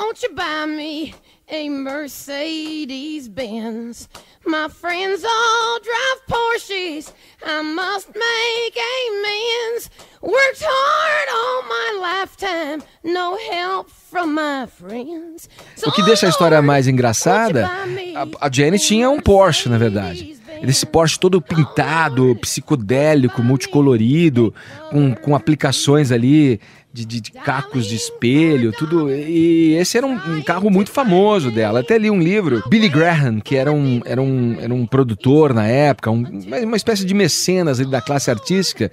won't 0.00 0.24
you 0.24 0.34
buy 0.34 0.66
me 0.66 1.14
a 1.52 1.68
Mercedes 1.68 3.28
Benz? 3.28 4.08
My 4.46 4.68
friends 4.68 5.22
all 5.22 5.80
drive 5.80 6.20
Porsches. 6.26 7.12
I 7.44 7.62
must 7.62 8.08
make 8.08 8.78
amends. 8.78 9.90
Worked 10.22 10.64
hard 10.64 11.28
all 11.30 11.62
my 11.68 12.00
lifetime, 12.00 12.82
no 13.04 13.36
help 13.50 13.88
from 13.90 14.34
my 14.34 14.66
friends. 14.66 15.48
So, 15.76 15.90
o 15.90 15.92
que 15.92 16.02
deixa 16.02 16.26
a 16.26 16.30
história 16.30 16.62
mais 16.62 16.88
engraçada, 16.88 17.68
a, 17.68 18.46
a 18.46 18.50
Janet 18.50 18.86
tinha 18.86 19.10
um 19.10 19.20
Porsche, 19.20 19.68
na 19.68 19.78
verdade. 19.78 20.40
Esse 20.62 20.86
Porsche 20.86 21.18
todo 21.18 21.42
pintado, 21.42 22.36
psicodélico, 22.36 23.42
multicolorido, 23.42 24.54
com, 24.90 25.12
com 25.14 25.34
aplicações 25.34 26.12
ali 26.12 26.60
de, 26.92 27.04
de- 27.06 27.20
de 27.20 27.30
cacos 27.32 27.86
de 27.86 27.94
espelho, 27.96 28.72
tudo. 28.72 29.10
E 29.10 29.74
esse 29.74 29.96
era 29.96 30.06
um, 30.06 30.14
um 30.36 30.42
carro 30.42 30.70
muito 30.70 30.90
famoso 30.90 31.50
dela. 31.50 31.80
Até 31.80 31.96
li 31.98 32.10
um 32.10 32.20
livro, 32.20 32.62
Billy 32.68 32.88
Graham, 32.88 33.40
que 33.40 33.56
era 33.56 33.72
um, 33.72 34.00
era 34.04 34.20
um, 34.20 34.56
era 34.60 34.72
um 34.74 34.86
produtor 34.86 35.54
na 35.54 35.66
época, 35.66 36.10
um- 36.10 36.24
uma- 36.64 36.76
espécie 36.76 37.04
de 37.06 37.14
mecenas 37.14 37.78
da 37.78 38.00
classe 38.00 38.30
artística, 38.30 38.90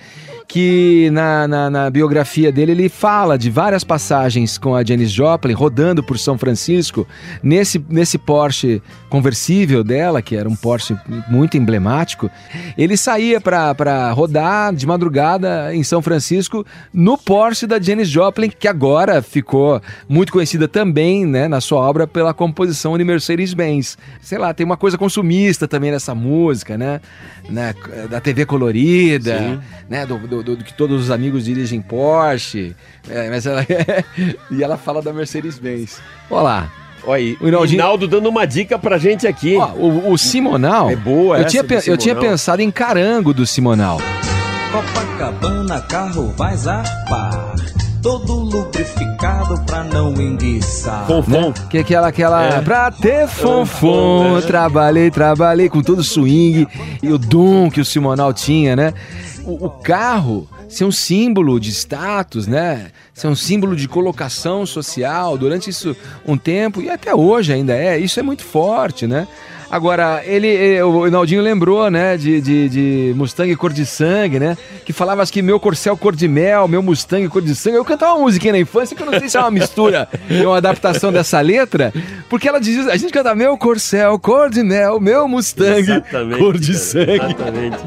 que 0.47 1.09
na, 1.11 1.47
na, 1.47 1.69
na 1.69 1.89
biografia 1.89 2.51
dele 2.51 2.71
ele 2.71 2.89
fala 2.89 3.37
de 3.37 3.49
várias 3.51 3.83
passagens 3.83 4.57
com 4.57 4.73
a 4.75 4.83
Janis 4.83 5.11
Joplin 5.11 5.53
rodando 5.53 6.01
por 6.01 6.17
São 6.17 6.37
Francisco 6.37 7.07
nesse, 7.43 7.83
nesse 7.89 8.17
Porsche 8.17 8.81
conversível 9.09 9.83
dela, 9.83 10.21
que 10.21 10.35
era 10.35 10.47
um 10.47 10.55
Porsche 10.55 10.95
muito 11.29 11.57
emblemático. 11.57 12.29
Ele 12.77 12.95
saía 12.95 13.39
para 13.41 14.11
rodar 14.11 14.73
de 14.73 14.85
madrugada 14.87 15.73
em 15.75 15.83
São 15.83 16.01
Francisco 16.01 16.65
no 16.93 17.17
Porsche 17.17 17.67
da 17.67 17.77
Janis 17.89 18.07
Joplin, 18.09 18.49
que 18.49 18.67
agora 18.67 19.21
ficou 19.21 19.81
muito 20.07 20.31
conhecida 20.31 20.67
também 20.67 21.25
né, 21.25 21.47
na 21.47 21.59
sua 21.59 21.79
obra 21.81 22.05
pela 22.05 22.33
composição 22.33 22.97
de 22.97 23.03
Mercedes-Benz. 23.03 23.97
Sei 24.21 24.37
lá, 24.37 24.53
tem 24.53 24.65
uma 24.65 24.77
coisa 24.77 24.97
consumista 24.97 25.67
também 25.67 25.91
nessa 25.91 26.13
música, 26.13 26.77
né? 26.77 27.01
né 27.49 27.73
da 28.09 28.19
TV 28.21 28.45
colorida, 28.45 29.37
Sim. 29.39 29.59
né? 29.89 30.05
Do, 30.05 30.17
do- 30.19 30.43
do- 30.43 30.63
que 30.63 30.73
todos 30.73 31.01
os 31.01 31.11
amigos 31.11 31.45
dirigem 31.45 31.81
Porsche. 31.81 32.75
É, 33.09 33.29
mas 33.29 33.45
ela 33.45 33.65
e 34.51 34.63
ela 34.63 34.77
fala 34.77 35.01
da 35.01 35.11
Mercedes-Benz. 35.11 35.99
Olha 36.29 36.41
lá. 36.41 36.71
Olha 37.05 37.15
aí, 37.15 37.37
O 37.39 37.43
o 37.43 37.45
Rinaldinho- 37.45 37.81
Rinaldo 37.81 38.07
dando 38.07 38.27
uma 38.29 38.45
dica 38.45 38.77
pra 38.77 38.97
gente 38.97 39.25
aqui. 39.25 39.55
Ó, 39.57 39.69
o, 39.73 40.11
o 40.11 40.17
Simonal. 40.17 40.89
É 40.91 40.95
boa 40.95 41.37
eu 41.37 41.41
essa 41.41 41.49
tinha, 41.49 41.63
eu 41.63 41.97
tinha 41.97 42.13
Simonal. 42.13 42.31
pensado 42.31 42.61
em 42.61 42.69
carango 42.69 43.33
do 43.33 43.45
Simonal. 43.47 43.99
Copacabana, 44.71 45.81
carro 45.81 46.31
vai 46.37 46.55
zapar. 46.55 47.55
Todo 48.03 48.33
lubrificado 48.35 49.59
pra 49.65 49.83
não 49.83 50.13
enguiçar. 50.13 51.07
Fonfon. 51.07 51.51
Que 51.69 51.79
é 51.79 51.81
aquela, 51.81 52.07
aquela. 52.07 52.43
É. 52.43 52.61
Pra 52.61 52.91
ter 52.91 53.27
fonfon, 53.27 54.35
né? 54.35 54.41
trabalhei, 54.41 55.09
trabalhei 55.09 55.69
com 55.69 55.81
todo 55.81 55.99
o 55.99 56.03
swing 56.03 56.67
e 57.01 57.11
o 57.11 57.17
dom 57.17 57.71
que 57.71 57.81
o 57.81 57.85
Simonal 57.85 58.31
tinha, 58.31 58.75
né? 58.75 58.93
O, 59.43 59.65
o 59.65 59.69
carro 59.69 60.47
ser 60.69 60.85
um 60.85 60.91
símbolo 60.91 61.59
de 61.59 61.71
status, 61.71 62.45
né? 62.45 62.91
Ser 63.11 63.27
um 63.27 63.35
símbolo 63.35 63.75
de 63.75 63.87
colocação 63.87 64.67
social 64.67 65.35
durante 65.35 65.71
isso 65.71 65.97
um 66.25 66.37
tempo 66.37 66.79
e 66.79 66.91
até 66.91 67.13
hoje 67.13 67.51
ainda 67.51 67.75
é. 67.75 67.97
Isso 67.97 68.19
é 68.19 68.23
muito 68.23 68.43
forte, 68.43 69.07
né? 69.07 69.27
Agora, 69.71 70.23
ele, 70.25 70.81
o 70.81 71.03
Rinaldinho 71.03 71.41
lembrou, 71.41 71.91
né, 71.91 72.17
de, 72.17 72.41
de, 72.41 72.69
de 72.69 73.13
Mustang 73.15 73.55
cor 73.55 73.71
de 73.71 73.85
sangue, 73.85 74.39
né? 74.39 74.57
Que 74.83 74.91
falava 74.91 75.25
que 75.27 75.41
meu 75.41 75.59
corcel 75.59 75.95
cor 75.95 76.15
de 76.15 76.27
mel, 76.27 76.67
meu 76.67 76.81
Mustang 76.81 77.27
cor 77.27 77.41
de 77.41 77.53
sangue. 77.53 77.77
Eu 77.77 77.85
cantava 77.85 78.13
uma 78.13 78.23
musiquinha 78.23 78.53
na 78.53 78.59
infância 78.59 78.95
que 78.95 79.03
eu 79.03 79.05
não 79.05 79.19
sei 79.19 79.29
se 79.29 79.37
é 79.37 79.39
uma 79.39 79.51
mistura 79.51 80.09
e 80.29 80.43
uma 80.43 80.57
adaptação 80.57 81.11
dessa 81.11 81.39
letra, 81.39 81.93
porque 82.29 82.47
ela 82.47 82.59
dizia, 82.59 82.91
a 82.91 82.97
gente 82.97 83.13
canta 83.13 83.35
meu 83.35 83.57
corcel 83.57 84.17
cor 84.17 84.49
de 84.49 84.63
mel, 84.63 84.99
meu 84.99 85.27
Mustang 85.27 85.79
Exatamente, 85.79 86.39
cor 86.39 86.57
de 86.57 86.71
cara, 86.71 86.79
sangue. 86.79 87.11
Exatamente. 87.11 87.77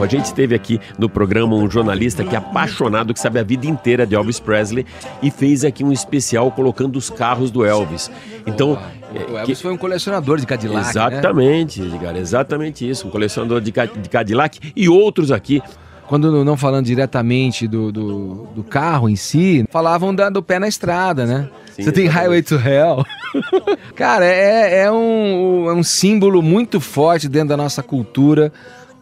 A 0.00 0.06
gente 0.06 0.34
teve 0.34 0.54
aqui 0.54 0.80
no 0.98 1.08
programa 1.08 1.54
um 1.54 1.70
jornalista 1.70 2.24
que 2.24 2.34
é 2.34 2.38
apaixonado, 2.38 3.14
que 3.14 3.20
sabe 3.20 3.38
a 3.38 3.42
vida 3.42 3.66
inteira 3.66 4.06
de 4.06 4.14
Elvis 4.14 4.40
Presley 4.40 4.84
e 5.22 5.30
fez 5.30 5.64
aqui 5.64 5.84
um 5.84 5.92
especial 5.92 6.50
colocando 6.50 6.96
os 6.96 7.10
carros 7.10 7.50
do 7.50 7.64
Elvis. 7.64 8.10
Então, 8.46 8.78
O 9.12 9.36
é, 9.36 9.40
Elvis 9.40 9.58
que- 9.58 9.62
foi 9.62 9.72
um 9.72 9.76
colecionador 9.76 10.38
de 10.38 10.46
Cadillac, 10.46 10.84
né? 10.84 10.90
exatamente, 10.90 11.82
Edgar, 11.82 12.16
exatamente 12.16 12.88
isso, 12.88 13.06
um 13.08 13.10
colecionador 13.10 13.60
de, 13.60 13.72
de 13.72 14.08
Cadillac 14.08 14.58
e 14.76 14.88
outros 14.88 15.30
aqui. 15.32 15.62
Quando 16.06 16.44
não- 16.44 16.56
falando 16.56 16.86
diretamente 16.86 17.68
do, 17.68 17.92
do, 17.92 18.48
do 18.54 18.64
carro 18.64 19.08
em 19.08 19.14
si, 19.14 19.64
falavam 19.70 20.12
da- 20.12 20.28
do 20.28 20.42
pé 20.42 20.58
na 20.58 20.66
estrada, 20.66 21.24
né? 21.24 21.48
Sim, 21.76 21.84
Você 21.84 21.92
tem 21.92 22.04
exatamente. 22.06 22.08
Highway 22.10 22.42
to 22.42 22.54
Hell. 22.56 23.04
Cara, 23.94 24.24
é, 24.24 24.82
é, 24.82 24.90
um, 24.90 25.70
é 25.70 25.72
um 25.72 25.84
símbolo 25.84 26.42
muito 26.42 26.80
forte 26.80 27.28
dentro 27.28 27.50
da 27.50 27.56
nossa 27.56 27.80
cultura, 27.80 28.52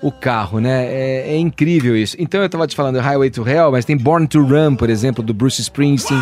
o 0.02 0.12
carro, 0.12 0.60
né? 0.60 0.84
É, 0.86 1.30
é 1.34 1.38
incrível 1.38 1.96
isso. 1.96 2.14
Então 2.18 2.42
eu 2.42 2.48
tava 2.48 2.66
te 2.66 2.76
falando 2.76 2.98
Highway 3.00 3.30
to 3.30 3.48
Hell, 3.48 3.72
mas 3.72 3.86
tem 3.86 3.96
Born 3.96 4.26
to 4.28 4.42
Run, 4.44 4.76
por 4.76 4.90
exemplo, 4.90 5.24
do 5.24 5.32
Bruce 5.32 5.62
Springsteen. 5.62 6.20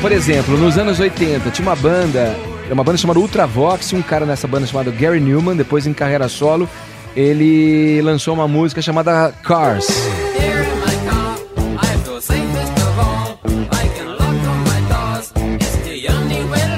Por 0.00 0.12
exemplo, 0.12 0.56
nos 0.56 0.78
anos 0.78 1.00
80 1.00 1.50
tinha 1.50 1.66
uma 1.68 1.74
banda, 1.74 2.36
era 2.64 2.72
uma 2.72 2.84
banda 2.84 2.96
chamada 2.96 3.18
Ultravox, 3.18 3.90
e 3.90 3.96
um 3.96 4.02
cara 4.02 4.24
nessa 4.24 4.46
banda 4.46 4.64
chamado 4.64 4.92
Gary 4.92 5.18
Newman, 5.18 5.56
depois 5.56 5.88
em 5.88 5.92
carreira 5.92 6.28
solo, 6.28 6.68
ele 7.16 8.00
lançou 8.02 8.32
uma 8.32 8.46
música 8.46 8.80
chamada 8.80 9.32
Cars. 9.42 9.88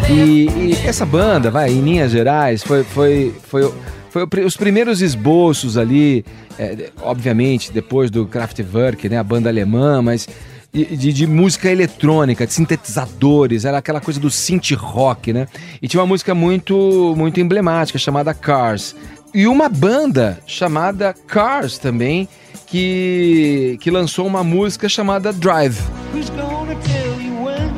E, 0.09 0.49
e 0.49 0.79
essa 0.87 1.05
banda, 1.05 1.51
vai, 1.51 1.71
em 1.71 1.81
linhas 1.83 2.11
gerais, 2.11 2.63
foi, 2.63 2.83
foi, 2.83 3.35
foi, 3.47 3.71
foi 4.09 4.45
os 4.45 4.57
primeiros 4.57 5.03
esboços 5.03 5.77
ali, 5.77 6.25
é, 6.59 6.91
obviamente, 7.03 7.71
depois 7.71 8.11
do 8.11 8.27
Kraftwerk, 8.27 9.11
né, 9.11 9.19
a 9.19 9.23
banda 9.23 9.51
alemã, 9.51 10.01
mas 10.01 10.27
de, 10.73 11.13
de- 11.13 11.27
música 11.27 11.71
eletrônica, 11.71 12.47
de 12.47 12.53
sintetizadores, 12.53 13.65
era 13.65 13.79
aquela 13.79 14.01
coisa 14.01 14.21
do 14.21 14.31
synth 14.31 14.73
rock, 14.73 15.33
né? 15.33 15.49
E 15.83 15.89
tinha 15.89 16.01
uma 16.01 16.07
música 16.07 16.35
muito, 16.35 17.15
muito 17.17 17.41
emblemática 17.41 17.99
chamada 17.99 18.33
Cars. 18.33 18.95
E 19.35 19.47
uma 19.47 19.69
banda 19.69 20.39
chamada 20.47 21.15
Cars 21.27 21.79
também, 21.79 22.29
que, 22.67 23.77
que 23.81 23.91
lançou 23.91 24.27
uma 24.27 24.45
música 24.45 24.89
chamada 24.89 25.33
Drive. 25.33 25.79
Who's 26.15 26.31
gonna 26.31 26.75
tell 26.77 27.21
you 27.21 27.45
when? 27.45 27.71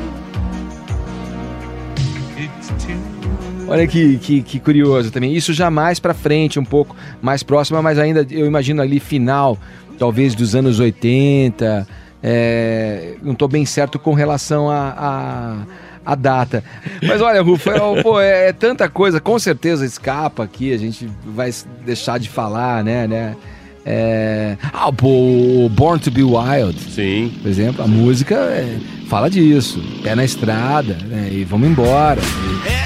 It's 2.37 2.67
too 2.83 3.67
Olha 3.67 3.87
que, 3.87 4.17
que, 4.19 4.41
que 4.43 4.59
curioso 4.59 5.09
também. 5.09 5.33
Isso 5.35 5.51
já 5.53 5.71
mais 5.71 5.99
pra 5.99 6.13
frente, 6.13 6.59
um 6.59 6.65
pouco 6.65 6.95
mais 7.21 7.41
próxima, 7.41 7.81
mas 7.81 7.97
ainda 7.97 8.25
eu 8.29 8.45
imagino 8.45 8.81
ali 8.81 8.99
final, 8.99 9.57
talvez 9.97 10.35
dos 10.35 10.53
anos 10.53 10.79
80. 10.79 11.87
É, 12.23 13.15
não 13.21 13.35
tô 13.35 13.49
bem 13.49 13.65
certo 13.65 13.99
com 13.99 14.13
relação 14.13 14.69
a, 14.69 14.95
a, 14.97 16.11
a 16.13 16.15
data. 16.15 16.63
Mas 17.01 17.21
olha, 17.21 17.41
Rufo, 17.41 17.69
é, 17.69 18.01
pô, 18.01 18.19
é, 18.19 18.47
é 18.47 18.53
tanta 18.53 18.87
coisa, 18.87 19.19
com 19.19 19.37
certeza 19.37 19.85
escapa 19.85 20.43
aqui, 20.43 20.73
a 20.73 20.77
gente 20.77 21.09
vai 21.25 21.51
deixar 21.85 22.17
de 22.17 22.29
falar, 22.29 22.81
né, 22.83 23.05
né? 23.07 23.35
É... 23.85 24.55
Ah, 24.71 24.87
o 24.87 25.69
Born 25.69 25.99
to 25.99 26.09
Be 26.09 26.23
Wild. 26.23 26.79
Sim. 26.79 27.37
Por 27.41 27.49
exemplo, 27.49 27.83
a 27.83 27.87
música 27.87 28.35
é, 28.35 28.77
fala 29.09 29.29
disso. 29.29 29.83
Pé 30.01 30.15
na 30.15 30.23
estrada, 30.23 30.93
né? 31.05 31.27
E 31.29 31.43
vamos 31.43 31.67
embora. 31.67 32.21
E-. 32.21 32.83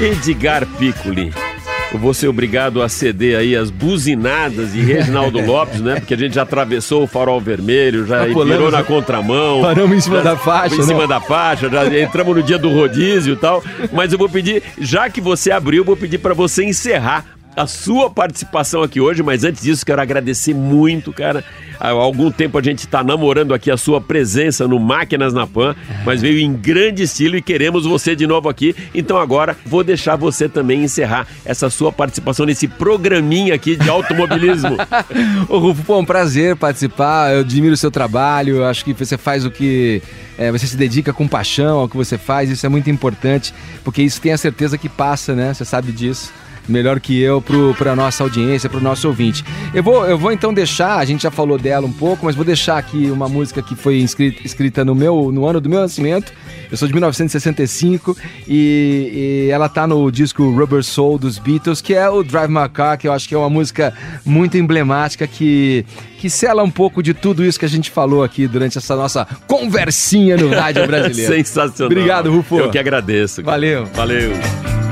Edgar 0.00 0.64
Piccoli. 0.78 1.49
Eu 1.92 1.98
vou 1.98 2.14
ser 2.14 2.28
obrigado 2.28 2.80
a 2.80 2.88
ceder 2.88 3.36
aí 3.36 3.56
as 3.56 3.68
buzinadas 3.68 4.72
de 4.72 4.80
Reginaldo 4.80 5.40
Lopes, 5.44 5.80
né? 5.80 5.96
Porque 5.96 6.14
a 6.14 6.16
gente 6.16 6.34
já 6.36 6.42
atravessou 6.42 7.02
o 7.02 7.06
farol 7.06 7.40
vermelho, 7.40 8.06
já 8.06 8.28
Já 8.28 8.44
virou 8.44 8.70
na 8.70 8.84
contramão. 8.84 9.60
Paramos 9.62 9.96
em 9.96 10.00
cima 10.00 10.18
já- 10.18 10.22
da 10.22 10.36
faixa, 10.36 10.76
Em 10.76 10.82
cima 10.82 11.00
né? 11.00 11.06
da 11.08 11.20
faixa, 11.20 11.68
já 11.68 11.84
entramos 12.00 12.36
no 12.36 12.42
dia 12.44 12.58
do 12.58 12.70
rodízio 12.70 13.32
e 13.34 13.36
tal. 13.36 13.62
Mas 13.92 14.12
eu 14.12 14.18
vou 14.18 14.28
pedir, 14.28 14.62
já 14.80 15.10
que 15.10 15.20
você 15.20 15.50
abriu, 15.50 15.78
eu 15.80 15.84
vou 15.84 15.96
pedir 15.96 16.18
para 16.18 16.32
você 16.32 16.62
encerrar 16.64 17.24
a 17.60 17.66
sua 17.66 18.08
participação 18.08 18.82
aqui 18.82 19.00
hoje, 19.00 19.22
mas 19.22 19.44
antes 19.44 19.62
disso 19.62 19.84
quero 19.84 20.00
agradecer 20.00 20.54
muito, 20.54 21.12
cara. 21.12 21.44
Há 21.78 21.88
algum 21.90 22.30
tempo 22.30 22.56
a 22.56 22.62
gente 22.62 22.80
está 22.80 23.04
namorando 23.04 23.52
aqui 23.52 23.70
a 23.70 23.76
sua 23.76 24.00
presença 24.00 24.66
no 24.66 24.80
Máquinas 24.80 25.34
na 25.34 25.46
Pan, 25.46 25.76
mas 26.04 26.22
veio 26.22 26.38
em 26.38 26.54
grande 26.54 27.02
estilo 27.02 27.36
e 27.36 27.42
queremos 27.42 27.84
você 27.84 28.16
de 28.16 28.26
novo 28.26 28.48
aqui. 28.48 28.74
Então 28.94 29.18
agora 29.18 29.54
vou 29.66 29.84
deixar 29.84 30.16
você 30.16 30.48
também 30.48 30.84
encerrar 30.84 31.26
essa 31.44 31.68
sua 31.68 31.92
participação 31.92 32.46
nesse 32.46 32.66
programinha 32.66 33.54
aqui 33.54 33.76
de 33.76 33.90
automobilismo. 33.90 34.76
Ô 35.48 35.58
Rufo, 35.58 35.92
é 35.92 35.96
um 35.96 36.04
prazer 36.04 36.56
participar. 36.56 37.34
Eu 37.34 37.40
admiro 37.40 37.74
o 37.74 37.78
seu 37.78 37.90
trabalho. 37.90 38.64
Acho 38.64 38.84
que 38.86 38.94
você 38.94 39.18
faz 39.18 39.44
o 39.44 39.50
que. 39.50 40.02
é, 40.38 40.50
você 40.50 40.66
se 40.66 40.78
dedica 40.78 41.12
com 41.12 41.28
paixão 41.28 41.80
ao 41.80 41.88
que 41.88 41.96
você 41.96 42.16
faz. 42.16 42.48
Isso 42.48 42.64
é 42.64 42.68
muito 42.70 42.88
importante, 42.88 43.52
porque 43.84 44.02
isso 44.02 44.20
tem 44.20 44.32
a 44.32 44.38
certeza 44.38 44.78
que 44.78 44.88
passa, 44.88 45.34
né? 45.34 45.52
Você 45.52 45.64
sabe 45.66 45.92
disso. 45.92 46.32
Melhor 46.68 47.00
que 47.00 47.20
eu 47.20 47.42
para 47.76 47.92
a 47.92 47.96
nossa 47.96 48.22
audiência, 48.22 48.68
para 48.68 48.78
o 48.78 48.82
nosso 48.82 49.08
ouvinte. 49.08 49.44
Eu 49.74 49.82
vou, 49.82 50.06
eu 50.06 50.18
vou 50.18 50.32
então 50.32 50.52
deixar, 50.52 50.98
a 50.98 51.04
gente 51.04 51.22
já 51.22 51.30
falou 51.30 51.58
dela 51.58 51.86
um 51.86 51.92
pouco, 51.92 52.26
mas 52.26 52.34
vou 52.34 52.44
deixar 52.44 52.78
aqui 52.78 53.10
uma 53.10 53.28
música 53.28 53.62
que 53.62 53.74
foi 53.74 53.96
escrita, 53.96 54.46
escrita 54.46 54.84
no, 54.84 54.94
meu, 54.94 55.30
no 55.32 55.46
ano 55.46 55.60
do 55.60 55.68
meu 55.68 55.80
nascimento. 55.80 56.32
Eu 56.70 56.76
sou 56.76 56.86
de 56.86 56.94
1965 56.94 58.16
e, 58.46 59.46
e 59.48 59.50
ela 59.50 59.68
tá 59.68 59.86
no 59.86 60.10
disco 60.10 60.48
Rubber 60.50 60.84
Soul 60.84 61.18
dos 61.18 61.38
Beatles, 61.38 61.80
que 61.80 61.94
é 61.94 62.08
o 62.08 62.22
Drive 62.22 62.50
My 62.50 62.68
Car, 62.68 62.96
que 62.96 63.08
eu 63.08 63.12
acho 63.12 63.28
que 63.28 63.34
é 63.34 63.38
uma 63.38 63.50
música 63.50 63.92
muito 64.24 64.56
emblemática 64.56 65.26
que, 65.26 65.84
que 66.18 66.30
sela 66.30 66.62
um 66.62 66.70
pouco 66.70 67.02
de 67.02 67.12
tudo 67.12 67.44
isso 67.44 67.58
que 67.58 67.64
a 67.64 67.68
gente 67.68 67.90
falou 67.90 68.22
aqui 68.22 68.46
durante 68.46 68.78
essa 68.78 68.94
nossa 68.94 69.26
conversinha 69.46 70.36
no 70.36 70.50
rádio 70.50 70.86
brasileiro. 70.88 71.34
Sensacional. 71.34 71.90
Obrigado, 71.90 72.30
Rufo. 72.30 72.58
Eu 72.58 72.70
que 72.70 72.78
agradeço. 72.78 73.42
cara. 73.42 73.56
Valeu. 73.56 73.86
Valeu. 73.86 74.89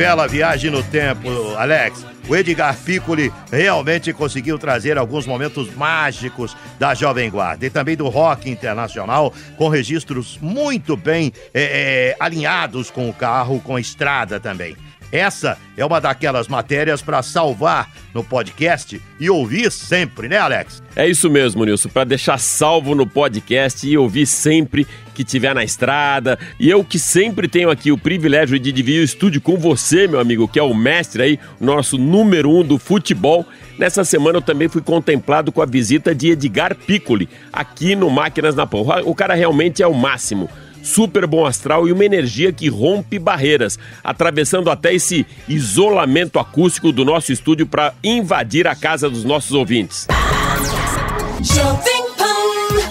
Bela 0.00 0.26
viagem 0.26 0.70
no 0.70 0.82
tempo, 0.82 1.28
Alex. 1.58 2.06
O 2.26 2.34
Edgar 2.34 2.74
Piccoli 2.74 3.30
realmente 3.52 4.14
conseguiu 4.14 4.58
trazer 4.58 4.96
alguns 4.96 5.26
momentos 5.26 5.74
mágicos 5.74 6.56
da 6.78 6.94
Jovem 6.94 7.28
Guarda 7.28 7.66
e 7.66 7.70
também 7.70 7.98
do 7.98 8.08
rock 8.08 8.48
internacional, 8.48 9.30
com 9.58 9.68
registros 9.68 10.38
muito 10.40 10.96
bem 10.96 11.30
é, 11.52 12.14
é, 12.14 12.16
alinhados 12.18 12.90
com 12.90 13.10
o 13.10 13.12
carro, 13.12 13.60
com 13.60 13.76
a 13.76 13.80
estrada 13.80 14.40
também. 14.40 14.74
Essa 15.12 15.58
é 15.76 15.84
uma 15.84 16.00
daquelas 16.00 16.46
matérias 16.46 17.02
para 17.02 17.22
salvar 17.22 17.90
no 18.14 18.22
podcast 18.22 19.00
e 19.18 19.28
ouvir 19.30 19.70
sempre, 19.72 20.28
né, 20.28 20.38
Alex? 20.38 20.82
É 20.94 21.08
isso 21.08 21.28
mesmo, 21.28 21.64
Nilson, 21.64 21.88
para 21.88 22.04
deixar 22.04 22.38
salvo 22.38 22.94
no 22.94 23.06
podcast 23.06 23.88
e 23.88 23.96
ouvir 23.96 24.26
sempre 24.26 24.86
que 25.14 25.24
tiver 25.24 25.54
na 25.54 25.64
estrada. 25.64 26.38
E 26.58 26.70
eu 26.70 26.84
que 26.84 26.98
sempre 26.98 27.48
tenho 27.48 27.70
aqui 27.70 27.90
o 27.90 27.98
privilégio 27.98 28.58
de 28.58 28.70
dividir 28.70 29.00
o 29.00 29.04
estúdio 29.04 29.40
com 29.40 29.56
você, 29.56 30.06
meu 30.06 30.20
amigo, 30.20 30.48
que 30.48 30.58
é 30.58 30.62
o 30.62 30.74
mestre 30.74 31.22
aí, 31.22 31.38
nosso 31.60 31.98
número 31.98 32.50
um 32.50 32.62
do 32.62 32.78
futebol. 32.78 33.44
Nessa 33.78 34.04
semana 34.04 34.38
eu 34.38 34.42
também 34.42 34.68
fui 34.68 34.82
contemplado 34.82 35.50
com 35.50 35.60
a 35.60 35.66
visita 35.66 36.14
de 36.14 36.30
Edgar 36.30 36.74
Piccoli 36.74 37.28
aqui 37.52 37.96
no 37.96 38.10
Máquinas 38.10 38.54
na 38.54 38.66
Pão. 38.66 38.86
O 39.04 39.14
cara 39.14 39.34
realmente 39.34 39.82
é 39.82 39.86
o 39.86 39.94
máximo. 39.94 40.48
Super 40.82 41.26
bom 41.26 41.46
astral 41.46 41.86
e 41.88 41.92
uma 41.92 42.04
energia 42.04 42.52
que 42.52 42.68
rompe 42.68 43.18
barreiras, 43.18 43.78
atravessando 44.02 44.70
até 44.70 44.94
esse 44.94 45.26
isolamento 45.48 46.38
acústico 46.38 46.92
do 46.92 47.04
nosso 47.04 47.32
estúdio 47.32 47.66
para 47.66 47.94
invadir 48.02 48.66
a 48.66 48.74
casa 48.74 49.08
dos 49.08 49.24
nossos 49.24 49.52
ouvintes. 49.52 50.06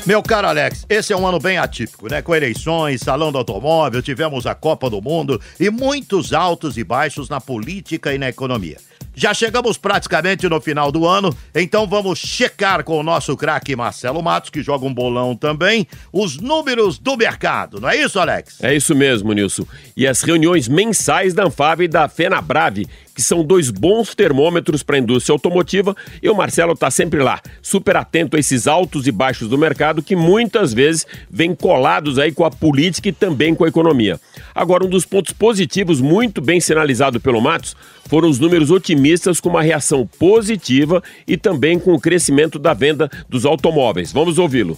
Meu 0.05 0.23
caro 0.23 0.47
Alex, 0.47 0.85
esse 0.89 1.13
é 1.13 1.17
um 1.17 1.27
ano 1.27 1.39
bem 1.39 1.57
atípico, 1.57 2.09
né? 2.09 2.21
Com 2.21 2.33
eleições, 2.33 3.01
salão 3.01 3.31
do 3.31 3.37
automóvel, 3.37 4.01
tivemos 4.01 4.47
a 4.47 4.55
Copa 4.55 4.89
do 4.89 5.01
Mundo 5.01 5.39
e 5.59 5.69
muitos 5.69 6.33
altos 6.33 6.77
e 6.77 6.83
baixos 6.83 7.29
na 7.29 7.39
política 7.39 8.13
e 8.13 8.17
na 8.17 8.27
economia. 8.27 8.77
Já 9.19 9.33
chegamos 9.33 9.77
praticamente 9.77 10.47
no 10.47 10.61
final 10.61 10.93
do 10.93 11.05
ano, 11.05 11.35
então 11.53 11.85
vamos 11.85 12.19
checar 12.19 12.85
com 12.85 12.97
o 12.97 13.03
nosso 13.03 13.35
craque 13.35 13.75
Marcelo 13.75 14.23
Matos, 14.23 14.49
que 14.49 14.63
joga 14.63 14.85
um 14.85 14.93
bolão 14.93 15.35
também, 15.35 15.85
os 16.13 16.37
números 16.37 16.97
do 16.97 17.17
mercado, 17.17 17.81
não 17.81 17.89
é 17.89 17.97
isso, 17.97 18.17
Alex? 18.17 18.63
É 18.63 18.73
isso 18.73 18.95
mesmo, 18.95 19.33
Nilson. 19.33 19.65
E 19.97 20.07
as 20.07 20.21
reuniões 20.21 20.69
mensais 20.69 21.33
da 21.33 21.43
Anfave 21.43 21.83
e 21.83 21.87
da 21.89 22.07
Fenabrave, 22.07 22.87
que 23.19 23.25
são 23.25 23.43
dois 23.43 23.69
bons 23.69 24.15
termômetros 24.15 24.81
para 24.81 24.95
a 24.95 24.99
indústria 24.99 25.33
automotiva, 25.33 25.93
e 26.23 26.29
o 26.29 26.35
Marcelo 26.35 26.71
está 26.71 26.89
sempre 26.89 27.21
lá, 27.21 27.41
super 27.61 27.97
atento 27.97 28.37
a 28.37 28.39
esses 28.39 28.65
altos 28.65 29.07
e 29.07 29.11
baixos 29.11 29.49
do 29.49 29.57
mercado 29.57 30.01
que 30.01 30.15
muitas 30.15 30.73
vezes 30.73 31.05
vêm 31.29 31.53
colados 31.53 32.17
aí 32.17 32.31
com 32.31 32.45
a 32.45 32.49
política 32.49 33.09
e 33.09 33.11
também 33.11 33.53
com 33.53 33.65
a 33.65 33.67
economia. 33.67 34.17
Agora, 34.55 34.85
um 34.85 34.89
dos 34.89 35.03
pontos 35.03 35.33
positivos 35.33 35.99
muito 35.99 36.39
bem 36.39 36.61
sinalizado 36.61 37.19
pelo 37.19 37.41
Matos 37.41 37.75
foram 38.07 38.29
os 38.29 38.39
números 38.39 38.71
otimistas 38.71 39.41
com 39.41 39.49
uma 39.49 39.61
reação 39.61 40.07
positiva 40.17 41.03
e 41.27 41.35
também 41.35 41.77
com 41.77 41.93
o 41.93 41.99
crescimento 41.99 42.57
da 42.57 42.73
venda 42.73 43.11
dos 43.27 43.45
automóveis. 43.45 44.13
Vamos 44.13 44.39
ouvi-lo. 44.39 44.77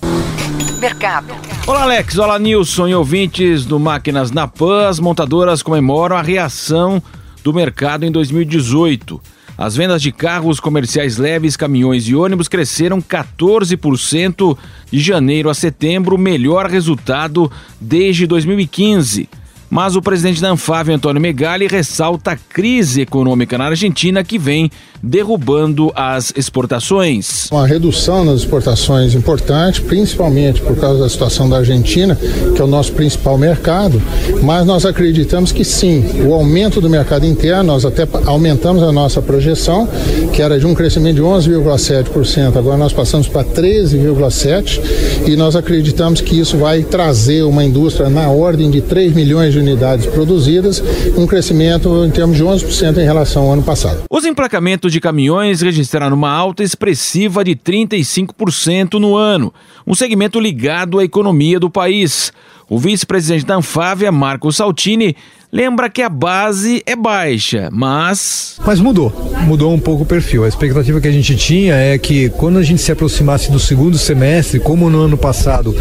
Mercado. 0.79 1.35
Olá, 1.67 1.83
Alex. 1.83 2.17
Olá, 2.17 2.39
Nilson 2.39 2.87
e 2.87 2.95
ouvintes 2.95 3.65
do 3.65 3.79
Máquinas 3.79 4.31
na 4.31 4.47
Pan. 4.47 4.89
As 4.89 4.99
montadoras 4.99 5.61
comemoram 5.61 6.17
a 6.17 6.23
reação 6.23 7.01
do 7.43 7.53
mercado 7.53 8.05
em 8.05 8.11
2018. 8.11 9.21
As 9.57 9.75
vendas 9.75 10.01
de 10.01 10.11
carros 10.11 10.59
comerciais 10.59 11.17
leves, 11.17 11.55
caminhões 11.55 12.07
e 12.07 12.15
ônibus 12.15 12.47
cresceram 12.47 13.01
14% 13.01 14.57
de 14.91 14.99
janeiro 14.99 15.49
a 15.49 15.53
setembro, 15.53 16.17
melhor 16.17 16.67
resultado 16.67 17.51
desde 17.79 18.25
2015. 18.25 19.29
Mas 19.71 19.95
o 19.95 20.01
presidente 20.01 20.41
da 20.41 20.51
Anfave, 20.51 20.91
Antônio 20.91 21.21
Megali, 21.21 21.65
ressalta 21.65 22.31
a 22.31 22.35
crise 22.35 22.99
econômica 22.99 23.57
na 23.57 23.67
Argentina 23.67 24.21
que 24.21 24.37
vem 24.37 24.69
derrubando 25.01 25.91
as 25.95 26.33
exportações. 26.35 27.49
Uma 27.49 27.65
redução 27.65 28.25
nas 28.25 28.41
exportações 28.41 29.15
importante, 29.15 29.81
principalmente 29.81 30.61
por 30.61 30.75
causa 30.75 30.99
da 30.99 31.09
situação 31.09 31.49
da 31.49 31.57
Argentina, 31.57 32.15
que 32.53 32.61
é 32.61 32.63
o 32.63 32.67
nosso 32.67 32.91
principal 32.91 33.37
mercado, 33.37 34.01
mas 34.43 34.65
nós 34.65 34.85
acreditamos 34.85 35.53
que 35.53 35.63
sim, 35.63 36.03
o 36.27 36.33
aumento 36.33 36.81
do 36.81 36.89
mercado 36.89 37.25
interno, 37.25 37.63
nós 37.63 37.85
até 37.85 38.05
aumentamos 38.25 38.83
a 38.83 38.91
nossa 38.91 39.21
projeção, 39.21 39.87
que 40.33 40.41
era 40.41 40.59
de 40.59 40.67
um 40.67 40.75
crescimento 40.75 41.15
de 41.15 41.21
11,7%, 41.21 42.57
agora 42.57 42.77
nós 42.77 42.91
passamos 42.91 43.27
para 43.27 43.45
13,7% 43.45 44.81
e 45.27 45.35
nós 45.35 45.55
acreditamos 45.55 46.19
que 46.19 46.37
isso 46.37 46.57
vai 46.57 46.83
trazer 46.83 47.43
uma 47.43 47.63
indústria 47.63 48.09
na 48.09 48.29
ordem 48.29 48.69
de 48.69 48.81
3 48.81 49.13
milhões 49.13 49.53
de 49.53 49.60
unidades 49.61 50.05
produzidas, 50.07 50.83
um 51.17 51.25
crescimento 51.25 52.03
em 52.05 52.11
termos 52.11 52.37
de 52.37 52.43
11% 52.43 52.97
em 52.97 53.05
relação 53.05 53.43
ao 53.43 53.53
ano 53.53 53.63
passado. 53.63 54.03
Os 54.09 54.25
emplacamentos 54.25 54.91
de 54.91 54.99
caminhões 54.99 55.61
registraram 55.61 56.15
uma 56.15 56.31
alta 56.31 56.63
expressiva 56.63 57.43
de 57.43 57.55
35% 57.55 58.99
no 58.99 59.15
ano, 59.15 59.53
um 59.85 59.95
segmento 59.95 60.39
ligado 60.39 60.99
à 60.99 61.03
economia 61.03 61.59
do 61.59 61.69
país. 61.69 62.33
O 62.71 62.79
vice-presidente 62.79 63.45
da 63.45 63.57
Anfávia, 63.57 64.13
Marco 64.13 64.49
Saltini, 64.49 65.13
lembra 65.51 65.89
que 65.89 66.01
a 66.01 66.07
base 66.07 66.81
é 66.85 66.95
baixa, 66.95 67.67
mas. 67.69 68.55
Mas 68.65 68.79
mudou, 68.79 69.11
mudou 69.45 69.73
um 69.73 69.77
pouco 69.77 70.03
o 70.03 70.05
perfil. 70.05 70.45
A 70.45 70.47
expectativa 70.47 71.01
que 71.01 71.07
a 71.09 71.11
gente 71.11 71.35
tinha 71.35 71.75
é 71.75 71.97
que 71.97 72.29
quando 72.29 72.57
a 72.57 72.63
gente 72.63 72.81
se 72.81 72.89
aproximasse 72.89 73.51
do 73.51 73.59
segundo 73.59 73.97
semestre, 73.97 74.57
como 74.57 74.89
no 74.89 75.01
ano 75.01 75.17
passado 75.17 75.75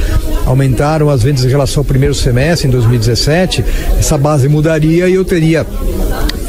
aumentaram 0.44 1.08
as 1.08 1.22
vendas 1.22 1.44
em 1.44 1.48
relação 1.48 1.82
ao 1.82 1.84
primeiro 1.84 2.12
semestre, 2.12 2.66
em 2.66 2.72
2017, 2.72 3.64
essa 3.96 4.18
base 4.18 4.48
mudaria 4.48 5.08
e 5.08 5.14
eu 5.14 5.24
teria 5.24 5.64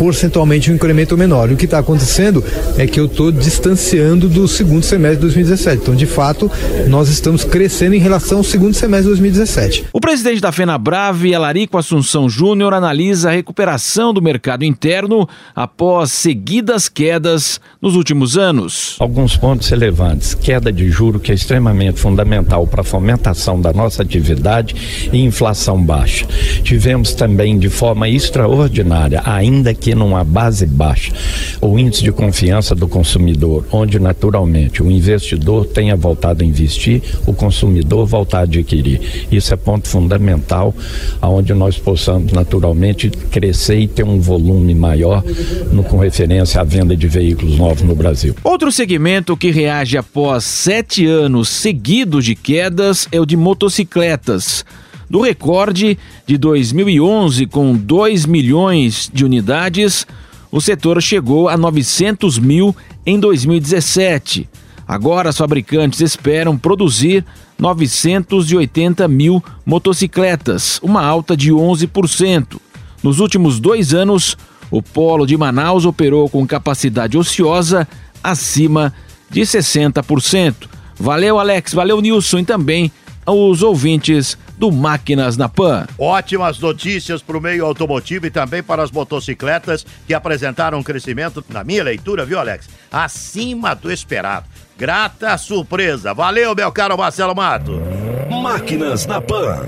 porcentualmente 0.01 0.71
um 0.71 0.73
incremento 0.73 1.15
menor. 1.15 1.51
E 1.51 1.53
o 1.53 1.57
que 1.57 1.65
está 1.65 1.77
acontecendo 1.77 2.43
é 2.75 2.87
que 2.87 2.99
eu 2.99 3.05
estou 3.05 3.31
distanciando 3.31 4.27
do 4.27 4.47
segundo 4.47 4.81
semestre 4.81 5.17
de 5.17 5.21
2017. 5.21 5.83
Então, 5.83 5.95
de 5.95 6.07
fato, 6.07 6.49
nós 6.87 7.07
estamos 7.07 7.43
crescendo 7.43 7.93
em 7.93 7.99
relação 7.99 8.39
ao 8.39 8.43
segundo 8.43 8.73
semestre 8.73 9.03
de 9.03 9.09
2017. 9.09 9.85
O 9.93 10.01
presidente 10.01 10.41
da 10.41 10.51
FenaBrave, 10.51 11.35
Alarico 11.35 11.77
Assunção 11.77 12.27
Júnior, 12.27 12.73
analisa 12.73 13.29
a 13.29 13.31
recuperação 13.31 14.11
do 14.11 14.23
mercado 14.23 14.65
interno 14.65 15.29
após 15.55 16.11
seguidas 16.11 16.89
quedas 16.89 17.61
nos 17.79 17.95
últimos 17.95 18.39
anos. 18.39 18.95
Alguns 18.99 19.37
pontos 19.37 19.69
relevantes. 19.69 20.33
Queda 20.33 20.71
de 20.71 20.89
juro, 20.89 21.19
que 21.19 21.31
é 21.31 21.35
extremamente 21.35 21.99
fundamental 21.99 22.65
para 22.65 22.81
a 22.81 22.83
fomentação 22.83 23.61
da 23.61 23.71
nossa 23.71 24.01
atividade 24.01 25.09
e 25.13 25.19
inflação 25.19 25.79
baixa. 25.79 26.25
Tivemos 26.63 27.13
também, 27.13 27.59
de 27.59 27.69
forma 27.69 28.09
extraordinária, 28.09 29.21
ainda 29.23 29.75
que 29.75 29.90
numa 29.95 30.23
base 30.23 30.65
baixa, 30.65 31.13
o 31.61 31.77
índice 31.77 32.03
de 32.03 32.11
confiança 32.11 32.73
do 32.75 32.87
consumidor, 32.87 33.65
onde 33.71 33.99
naturalmente 33.99 34.81
o 34.81 34.89
investidor 34.89 35.65
tenha 35.65 35.95
voltado 35.95 36.43
a 36.43 36.45
investir, 36.45 37.01
o 37.25 37.33
consumidor 37.33 38.05
voltar 38.05 38.39
a 38.39 38.43
adquirir. 38.43 39.27
Isso 39.31 39.53
é 39.53 39.57
ponto 39.57 39.87
fundamental, 39.87 40.73
aonde 41.21 41.53
nós 41.53 41.77
possamos 41.77 42.31
naturalmente 42.31 43.09
crescer 43.09 43.79
e 43.79 43.87
ter 43.87 44.03
um 44.03 44.19
volume 44.19 44.73
maior 44.73 45.23
no, 45.71 45.83
com 45.83 45.97
referência 45.97 46.61
à 46.61 46.63
venda 46.63 46.95
de 46.95 47.07
veículos 47.07 47.57
novos 47.57 47.83
no 47.83 47.95
Brasil. 47.95 48.35
Outro 48.43 48.71
segmento 48.71 49.37
que 49.37 49.51
reage 49.51 49.97
após 49.97 50.43
sete 50.43 51.05
anos 51.05 51.49
seguidos 51.49 52.25
de 52.25 52.35
quedas 52.35 53.07
é 53.11 53.19
o 53.19 53.25
de 53.25 53.37
motocicletas. 53.37 54.65
Do 55.11 55.19
recorde 55.19 55.97
de 56.25 56.37
2011, 56.37 57.45
com 57.47 57.75
2 57.75 58.25
milhões 58.25 59.11
de 59.13 59.25
unidades, 59.25 60.07
o 60.49 60.61
setor 60.61 61.01
chegou 61.01 61.49
a 61.49 61.57
900 61.57 62.39
mil 62.39 62.73
em 63.05 63.19
2017. 63.19 64.47
Agora, 64.87 65.27
as 65.27 65.37
fabricantes 65.37 65.99
esperam 65.99 66.57
produzir 66.57 67.25
980 67.59 69.05
mil 69.09 69.43
motocicletas, 69.65 70.79
uma 70.81 71.03
alta 71.03 71.35
de 71.35 71.51
11%. 71.51 72.57
Nos 73.03 73.19
últimos 73.19 73.59
dois 73.59 73.93
anos, 73.93 74.37
o 74.71 74.81
polo 74.81 75.25
de 75.25 75.35
Manaus 75.35 75.83
operou 75.83 76.29
com 76.29 76.47
capacidade 76.47 77.17
ociosa 77.17 77.85
acima 78.23 78.93
de 79.29 79.41
60%. 79.41 80.69
Valeu, 80.97 81.37
Alex, 81.37 81.73
valeu, 81.73 81.99
Nilson, 81.99 82.39
e 82.39 82.45
também 82.45 82.89
aos 83.25 83.61
ouvintes 83.61 84.37
do 84.61 84.71
Máquinas 84.71 85.37
na 85.37 85.49
Pan. 85.49 85.87
Ótimas 85.97 86.59
notícias 86.59 87.19
para 87.19 87.35
o 87.35 87.41
meio 87.41 87.65
automotivo 87.65 88.27
e 88.27 88.29
também 88.29 88.61
para 88.61 88.83
as 88.83 88.91
motocicletas 88.91 89.83
que 90.05 90.13
apresentaram 90.13 90.77
um 90.77 90.83
crescimento, 90.83 91.43
na 91.49 91.63
minha 91.63 91.83
leitura, 91.83 92.23
viu, 92.27 92.37
Alex? 92.37 92.69
Acima 92.91 93.73
do 93.73 93.91
esperado. 93.91 94.45
Grata 94.77 95.35
surpresa. 95.39 96.13
Valeu, 96.13 96.53
meu 96.53 96.71
caro 96.71 96.95
Marcelo 96.95 97.33
Mato. 97.33 97.81
Máquinas 98.29 99.07
na 99.07 99.19
Pan. 99.19 99.67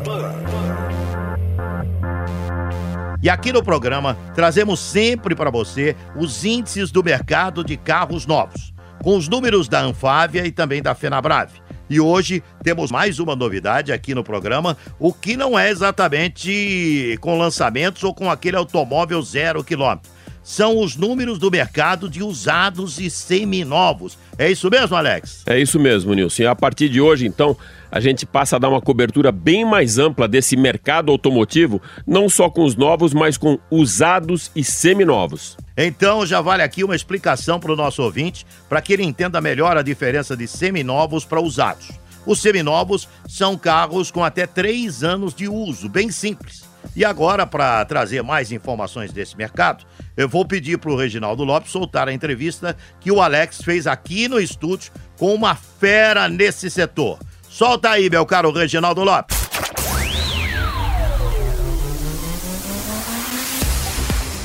E 3.23 3.31
aqui 3.31 3.51
no 3.51 3.63
programa 3.63 4.15
trazemos 4.35 4.79
sempre 4.79 5.33
para 5.33 5.49
você 5.49 5.95
os 6.15 6.45
índices 6.45 6.91
do 6.91 7.03
mercado 7.03 7.63
de 7.63 7.77
carros 7.77 8.27
novos, 8.27 8.71
com 9.01 9.17
os 9.17 9.27
números 9.27 9.67
da 9.67 9.81
Anfávia 9.81 10.45
e 10.45 10.51
também 10.51 10.83
da 10.83 10.93
Fenabrave. 10.93 11.62
E 11.93 11.99
hoje 11.99 12.41
temos 12.63 12.89
mais 12.89 13.19
uma 13.19 13.35
novidade 13.35 13.93
aqui 13.93 14.15
no 14.15 14.23
programa, 14.23 14.75
o 14.97 15.13
que 15.13 15.37
não 15.37 15.59
é 15.59 15.69
exatamente 15.69 17.15
com 17.21 17.37
lançamentos 17.37 18.03
ou 18.03 18.15
com 18.15 18.31
aquele 18.31 18.57
automóvel 18.57 19.21
zero 19.21 19.63
quilômetro. 19.63 20.09
São 20.41 20.79
os 20.79 20.95
números 20.95 21.37
do 21.37 21.51
mercado 21.51 22.09
de 22.09 22.23
usados 22.23 22.99
e 22.99 23.11
seminovos. 23.11 24.17
É 24.39 24.49
isso 24.49 24.71
mesmo, 24.71 24.95
Alex? 24.95 25.43
É 25.45 25.59
isso 25.59 25.79
mesmo, 25.79 26.15
Nilson. 26.15 26.47
A 26.47 26.55
partir 26.55 26.89
de 26.89 26.99
hoje, 26.99 27.27
então, 27.27 27.55
a 27.91 27.99
gente 27.99 28.25
passa 28.25 28.55
a 28.55 28.59
dar 28.59 28.69
uma 28.69 28.81
cobertura 28.81 29.31
bem 29.31 29.63
mais 29.63 29.99
ampla 29.99 30.27
desse 30.27 30.57
mercado 30.57 31.11
automotivo, 31.11 31.79
não 32.07 32.27
só 32.27 32.49
com 32.49 32.65
os 32.65 32.75
novos, 32.75 33.13
mas 33.13 33.37
com 33.37 33.59
usados 33.69 34.49
e 34.55 34.63
seminovos. 34.63 35.55
Então 35.75 36.25
já 36.25 36.39
vale 36.39 36.61
aqui 36.61 36.83
uma 36.83 36.95
explicação 36.95 37.59
para 37.59 37.71
o 37.71 37.75
nosso 37.75 38.01
ouvinte, 38.03 38.45
para 38.69 38.81
que 38.81 38.93
ele 38.93 39.03
entenda 39.03 39.41
melhor 39.41 39.75
a 39.77 39.81
diferença 39.81 40.37
de 40.37 40.47
seminovos 40.47 41.25
para 41.25 41.41
usados. 41.41 41.89
Os 42.25 42.41
seminovos 42.41 43.07
são 43.27 43.57
carros 43.57 44.09
com 44.09 44.23
até 44.23 44.47
três 44.47 45.03
anos 45.03 45.33
de 45.33 45.47
uso, 45.47 45.89
bem 45.89 46.09
simples. 46.09 46.63
E 46.95 47.03
agora, 47.03 47.47
para 47.47 47.83
trazer 47.85 48.21
mais 48.21 48.51
informações 48.51 49.11
desse 49.11 49.35
mercado, 49.35 49.85
eu 50.15 50.29
vou 50.29 50.45
pedir 50.45 50.77
para 50.77 50.91
o 50.91 50.95
Reginaldo 50.95 51.43
Lopes 51.43 51.71
soltar 51.71 52.07
a 52.07 52.13
entrevista 52.13 52.77
que 52.99 53.11
o 53.11 53.21
Alex 53.21 53.61
fez 53.63 53.87
aqui 53.87 54.27
no 54.27 54.39
estúdio 54.39 54.91
com 55.17 55.33
uma 55.33 55.55
fera 55.55 56.29
nesse 56.29 56.69
setor. 56.69 57.19
Solta 57.49 57.89
aí, 57.89 58.09
meu 58.09 58.25
caro 58.25 58.51
Reginaldo 58.51 59.03
Lopes. 59.03 59.42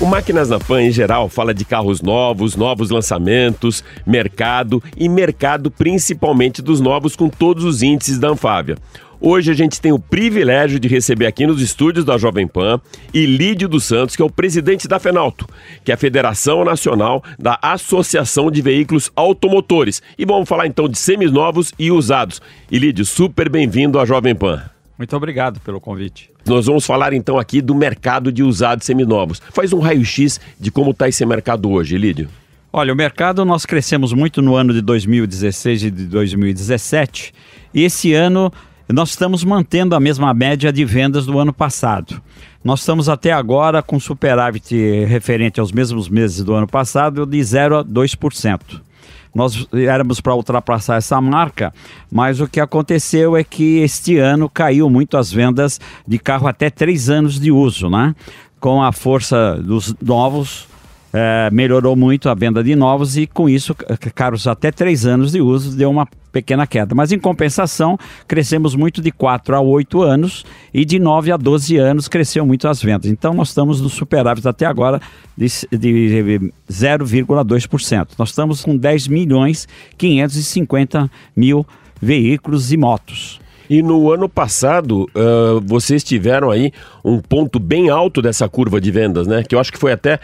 O 0.00 0.06
Máquinas 0.06 0.48
na 0.48 0.60
Pan, 0.60 0.80
em 0.80 0.92
geral, 0.92 1.28
fala 1.28 1.52
de 1.52 1.64
carros 1.64 2.00
novos, 2.00 2.54
novos 2.54 2.88
lançamentos, 2.88 3.82
mercado 4.06 4.80
e 4.96 5.08
mercado 5.08 5.72
principalmente 5.72 6.62
dos 6.62 6.80
novos 6.80 7.16
com 7.16 7.28
todos 7.28 7.64
os 7.64 7.82
índices 7.82 8.16
da 8.16 8.28
Anfávia. 8.28 8.76
Hoje 9.20 9.50
a 9.50 9.54
gente 9.54 9.80
tem 9.80 9.90
o 9.90 9.98
privilégio 9.98 10.78
de 10.78 10.86
receber 10.86 11.26
aqui 11.26 11.44
nos 11.48 11.60
estúdios 11.60 12.04
da 12.04 12.16
Jovem 12.16 12.46
Pan 12.46 12.80
Ilídio 13.12 13.68
dos 13.68 13.86
Santos, 13.86 14.14
que 14.14 14.22
é 14.22 14.24
o 14.24 14.30
presidente 14.30 14.86
da 14.86 15.00
Fenalto, 15.00 15.48
que 15.84 15.90
é 15.90 15.94
a 15.96 15.98
Federação 15.98 16.64
Nacional 16.64 17.20
da 17.36 17.58
Associação 17.60 18.52
de 18.52 18.62
Veículos 18.62 19.10
Automotores. 19.16 20.00
E 20.16 20.24
vamos 20.24 20.48
falar 20.48 20.68
então 20.68 20.88
de 20.88 20.96
seminovos 20.96 21.72
e 21.76 21.90
usados. 21.90 22.40
Ilídio, 22.70 23.04
super 23.04 23.48
bem-vindo 23.48 23.98
à 23.98 24.04
Jovem 24.04 24.36
Pan. 24.36 24.62
Muito 24.96 25.16
obrigado 25.16 25.58
pelo 25.58 25.80
convite. 25.80 26.30
Nós 26.48 26.64
vamos 26.64 26.86
falar 26.86 27.12
então 27.12 27.38
aqui 27.38 27.60
do 27.60 27.74
mercado 27.74 28.32
de 28.32 28.42
usados 28.42 28.86
seminovos. 28.86 29.42
Faz 29.52 29.70
um 29.72 29.80
raio-x 29.80 30.40
de 30.58 30.70
como 30.70 30.92
está 30.92 31.06
esse 31.06 31.24
mercado 31.26 31.70
hoje, 31.70 31.98
Lídio. 31.98 32.28
Olha, 32.72 32.92
o 32.92 32.96
mercado 32.96 33.44
nós 33.44 33.66
crescemos 33.66 34.14
muito 34.14 34.40
no 34.40 34.56
ano 34.56 34.72
de 34.72 34.80
2016 34.80 35.82
e 35.84 35.90
de 35.90 36.06
2017. 36.06 37.34
E 37.74 37.84
esse 37.84 38.14
ano 38.14 38.50
nós 38.88 39.10
estamos 39.10 39.44
mantendo 39.44 39.94
a 39.94 40.00
mesma 40.00 40.32
média 40.32 40.72
de 40.72 40.86
vendas 40.86 41.26
do 41.26 41.38
ano 41.38 41.52
passado. 41.52 42.20
Nós 42.64 42.80
estamos 42.80 43.10
até 43.10 43.30
agora 43.30 43.82
com 43.82 44.00
superávit 44.00 44.74
referente 45.04 45.60
aos 45.60 45.70
mesmos 45.70 46.08
meses 46.08 46.42
do 46.42 46.54
ano 46.54 46.66
passado 46.66 47.26
de 47.26 47.42
0 47.42 47.78
a 47.78 47.84
2%. 47.84 48.87
Nós 49.34 49.66
éramos 49.72 50.20
para 50.20 50.34
ultrapassar 50.34 50.96
essa 50.96 51.20
marca, 51.20 51.72
mas 52.10 52.40
o 52.40 52.48
que 52.48 52.60
aconteceu 52.60 53.36
é 53.36 53.44
que 53.44 53.78
este 53.78 54.18
ano 54.18 54.48
caiu 54.48 54.88
muito 54.88 55.16
as 55.16 55.32
vendas 55.32 55.80
de 56.06 56.18
carro 56.18 56.46
até 56.48 56.70
três 56.70 57.08
anos 57.08 57.38
de 57.38 57.50
uso, 57.50 57.88
né? 57.88 58.14
Com 58.60 58.82
a 58.82 58.90
força 58.92 59.54
dos 59.54 59.94
novos, 60.02 60.66
eh, 61.20 61.50
melhorou 61.50 61.96
muito 61.96 62.28
a 62.28 62.34
venda 62.34 62.62
de 62.62 62.76
novos 62.76 63.16
e 63.16 63.26
com 63.26 63.48
isso 63.48 63.74
carros 64.14 64.46
até 64.46 64.70
três 64.70 65.04
anos 65.04 65.32
de 65.32 65.40
uso 65.40 65.76
deu 65.76 65.90
uma 65.90 66.06
pequena 66.30 66.64
queda. 66.64 66.94
Mas 66.94 67.10
em 67.10 67.18
compensação, 67.18 67.98
crescemos 68.28 68.76
muito 68.76 69.02
de 69.02 69.10
4 69.10 69.56
a 69.56 69.60
8 69.60 70.00
anos 70.00 70.44
e 70.72 70.84
de 70.84 71.00
9 71.00 71.32
a 71.32 71.36
12 71.36 71.76
anos 71.76 72.06
cresceu 72.06 72.46
muito 72.46 72.68
as 72.68 72.80
vendas. 72.80 73.10
Então 73.10 73.34
nós 73.34 73.48
estamos 73.48 73.80
no 73.80 73.88
superávit 73.88 74.46
até 74.46 74.64
agora 74.64 75.00
de, 75.36 75.48
de 75.76 76.52
0,2%. 76.70 78.08
Nós 78.16 78.28
estamos 78.28 78.62
com 78.62 78.76
10 78.76 79.08
milhões 79.08 79.66
550 79.96 81.10
mil 81.34 81.66
veículos 82.00 82.70
e 82.70 82.76
motos. 82.76 83.40
E 83.68 83.82
no 83.82 84.10
ano 84.10 84.28
passado, 84.28 85.08
ah, 85.14 85.60
vocês 85.64 86.02
tiveram 86.02 86.50
aí 86.50 86.72
um 87.04 87.18
ponto 87.18 87.58
bem 87.58 87.90
alto 87.90 88.22
dessa 88.22 88.48
curva 88.48 88.80
de 88.80 88.90
vendas, 88.90 89.26
né? 89.26 89.42
Que 89.42 89.54
eu 89.54 89.60
acho 89.60 89.72
que 89.72 89.78
foi 89.78 89.92
até, 89.92 90.18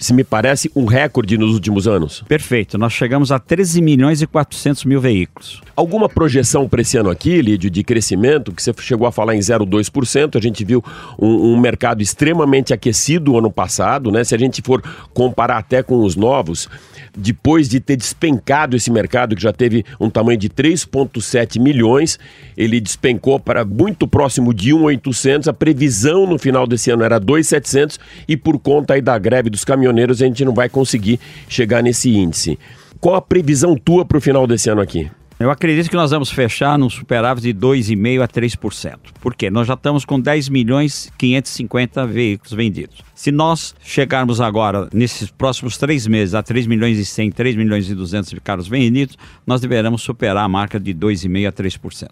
se 0.00 0.12
me 0.12 0.24
parece, 0.24 0.70
um 0.74 0.84
recorde 0.84 1.36
nos 1.36 1.54
últimos 1.54 1.86
anos. 1.88 2.24
Perfeito, 2.28 2.78
nós 2.78 2.92
chegamos 2.92 3.32
a 3.32 3.38
13 3.38 3.82
milhões 3.82 4.22
e 4.22 4.26
400 4.26 4.84
mil 4.84 5.00
veículos. 5.00 5.60
Alguma 5.76 6.08
projeção 6.08 6.68
para 6.68 6.82
esse 6.82 6.96
ano 6.96 7.10
aqui, 7.10 7.40
Lídio, 7.40 7.70
de 7.70 7.82
crescimento, 7.82 8.52
que 8.52 8.62
você 8.62 8.72
chegou 8.78 9.06
a 9.06 9.12
falar 9.12 9.34
em 9.34 9.40
0,2%, 9.40 10.36
a 10.36 10.40
gente 10.40 10.64
viu 10.64 10.82
um, 11.18 11.54
um 11.54 11.60
mercado 11.60 12.02
extremamente 12.02 12.72
aquecido 12.72 13.36
ano 13.36 13.50
passado, 13.50 14.10
né? 14.10 14.22
Se 14.24 14.34
a 14.34 14.38
gente 14.38 14.62
for 14.62 14.82
comparar 15.12 15.58
até 15.58 15.82
com 15.82 16.02
os 16.04 16.16
novos, 16.16 16.68
depois 17.16 17.68
de 17.68 17.80
ter 17.80 17.96
despencado 17.96 18.76
esse 18.76 18.90
mercado, 18.90 19.36
que 19.36 19.42
já 19.42 19.52
teve 19.52 19.84
um 20.00 20.10
tamanho 20.10 20.38
de 20.38 20.48
3,7 20.48 21.60
milhões, 21.60 22.18
ele 22.56 22.80
despencou 22.80 23.38
para 23.38 23.64
muito 23.64 24.06
próximo 24.06 24.52
de 24.52 24.72
1,800. 24.72 25.48
A 25.48 25.52
previsão 25.52 26.26
no 26.26 26.38
final 26.38 26.66
desse 26.66 26.90
ano 26.90 27.04
era 27.04 27.18
2,700 27.18 27.98
e 28.28 28.36
por 28.36 28.58
conta 28.58 28.94
aí 28.94 29.00
da 29.00 29.18
greve 29.18 29.50
dos 29.50 29.64
caminhoneiros 29.64 30.20
a 30.20 30.26
gente 30.26 30.44
não 30.44 30.54
vai 30.54 30.68
conseguir 30.68 31.20
chegar 31.48 31.82
nesse 31.82 32.10
índice. 32.10 32.58
Qual 33.00 33.14
a 33.14 33.22
previsão 33.22 33.76
tua 33.76 34.04
para 34.04 34.18
o 34.18 34.20
final 34.20 34.46
desse 34.46 34.70
ano 34.70 34.80
aqui? 34.80 35.10
Eu 35.38 35.50
acredito 35.50 35.90
que 35.90 35.96
nós 35.96 36.12
vamos 36.12 36.30
fechar 36.30 36.78
num 36.78 36.88
superávit 36.88 37.52
de 37.52 37.58
2,5% 37.58 38.22
a 38.22 38.28
3%. 38.28 38.98
Por 39.20 39.34
quê? 39.34 39.50
Nós 39.50 39.66
já 39.66 39.74
estamos 39.74 40.04
com 40.04 40.20
10 40.20 40.48
milhões 40.48 41.10
550 41.18 42.06
veículos 42.06 42.52
vendidos. 42.52 42.98
Se 43.16 43.32
nós 43.32 43.74
chegarmos 43.82 44.40
agora, 44.40 44.88
nesses 44.92 45.32
próximos 45.32 45.76
três 45.76 46.06
meses, 46.06 46.36
a 46.36 46.42
3 46.42 46.68
milhões 46.68 46.98
e 46.98 47.04
100, 47.04 47.32
3 47.32 47.56
milhões 47.56 47.90
e 47.90 47.94
200 47.96 48.30
de 48.30 48.40
carros 48.40 48.68
vendidos, 48.68 49.18
nós 49.44 49.60
deveremos 49.60 50.02
superar 50.02 50.44
a 50.44 50.48
marca 50.48 50.78
de 50.78 50.94
2,5% 50.94 51.48
a 51.48 51.52
3%. 51.52 52.08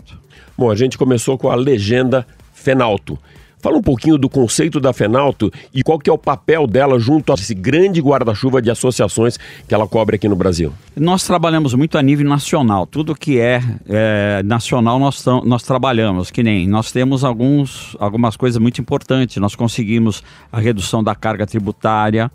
Bom, 0.58 0.68
a 0.68 0.74
gente 0.74 0.98
começou 0.98 1.38
com 1.38 1.48
a 1.48 1.54
legenda 1.54 2.26
Fenalto. 2.52 3.16
Fala 3.62 3.78
um 3.78 3.82
pouquinho 3.82 4.18
do 4.18 4.28
conceito 4.28 4.80
da 4.80 4.92
Fenalto 4.92 5.48
e 5.72 5.84
qual 5.84 5.96
que 5.96 6.10
é 6.10 6.12
o 6.12 6.18
papel 6.18 6.66
dela 6.66 6.98
junto 6.98 7.30
a 7.30 7.36
esse 7.36 7.54
grande 7.54 8.00
guarda-chuva 8.02 8.60
de 8.60 8.68
associações 8.72 9.38
que 9.68 9.72
ela 9.72 9.86
cobre 9.86 10.16
aqui 10.16 10.28
no 10.28 10.34
Brasil. 10.34 10.72
Nós 10.96 11.24
trabalhamos 11.24 11.72
muito 11.72 11.96
a 11.96 12.02
nível 12.02 12.28
nacional. 12.28 12.88
Tudo 12.88 13.14
que 13.14 13.38
é, 13.38 13.62
é, 13.88 14.42
nacional 14.44 14.98
nós, 14.98 15.24
nós 15.44 15.62
trabalhamos. 15.62 16.28
Que 16.28 16.42
nem 16.42 16.66
nós 16.66 16.90
temos 16.90 17.22
alguns, 17.22 17.96
algumas 18.00 18.36
coisas 18.36 18.60
muito 18.60 18.80
importantes. 18.80 19.36
Nós 19.36 19.54
conseguimos 19.54 20.24
a 20.50 20.58
redução 20.58 21.00
da 21.00 21.14
carga 21.14 21.46
tributária, 21.46 22.32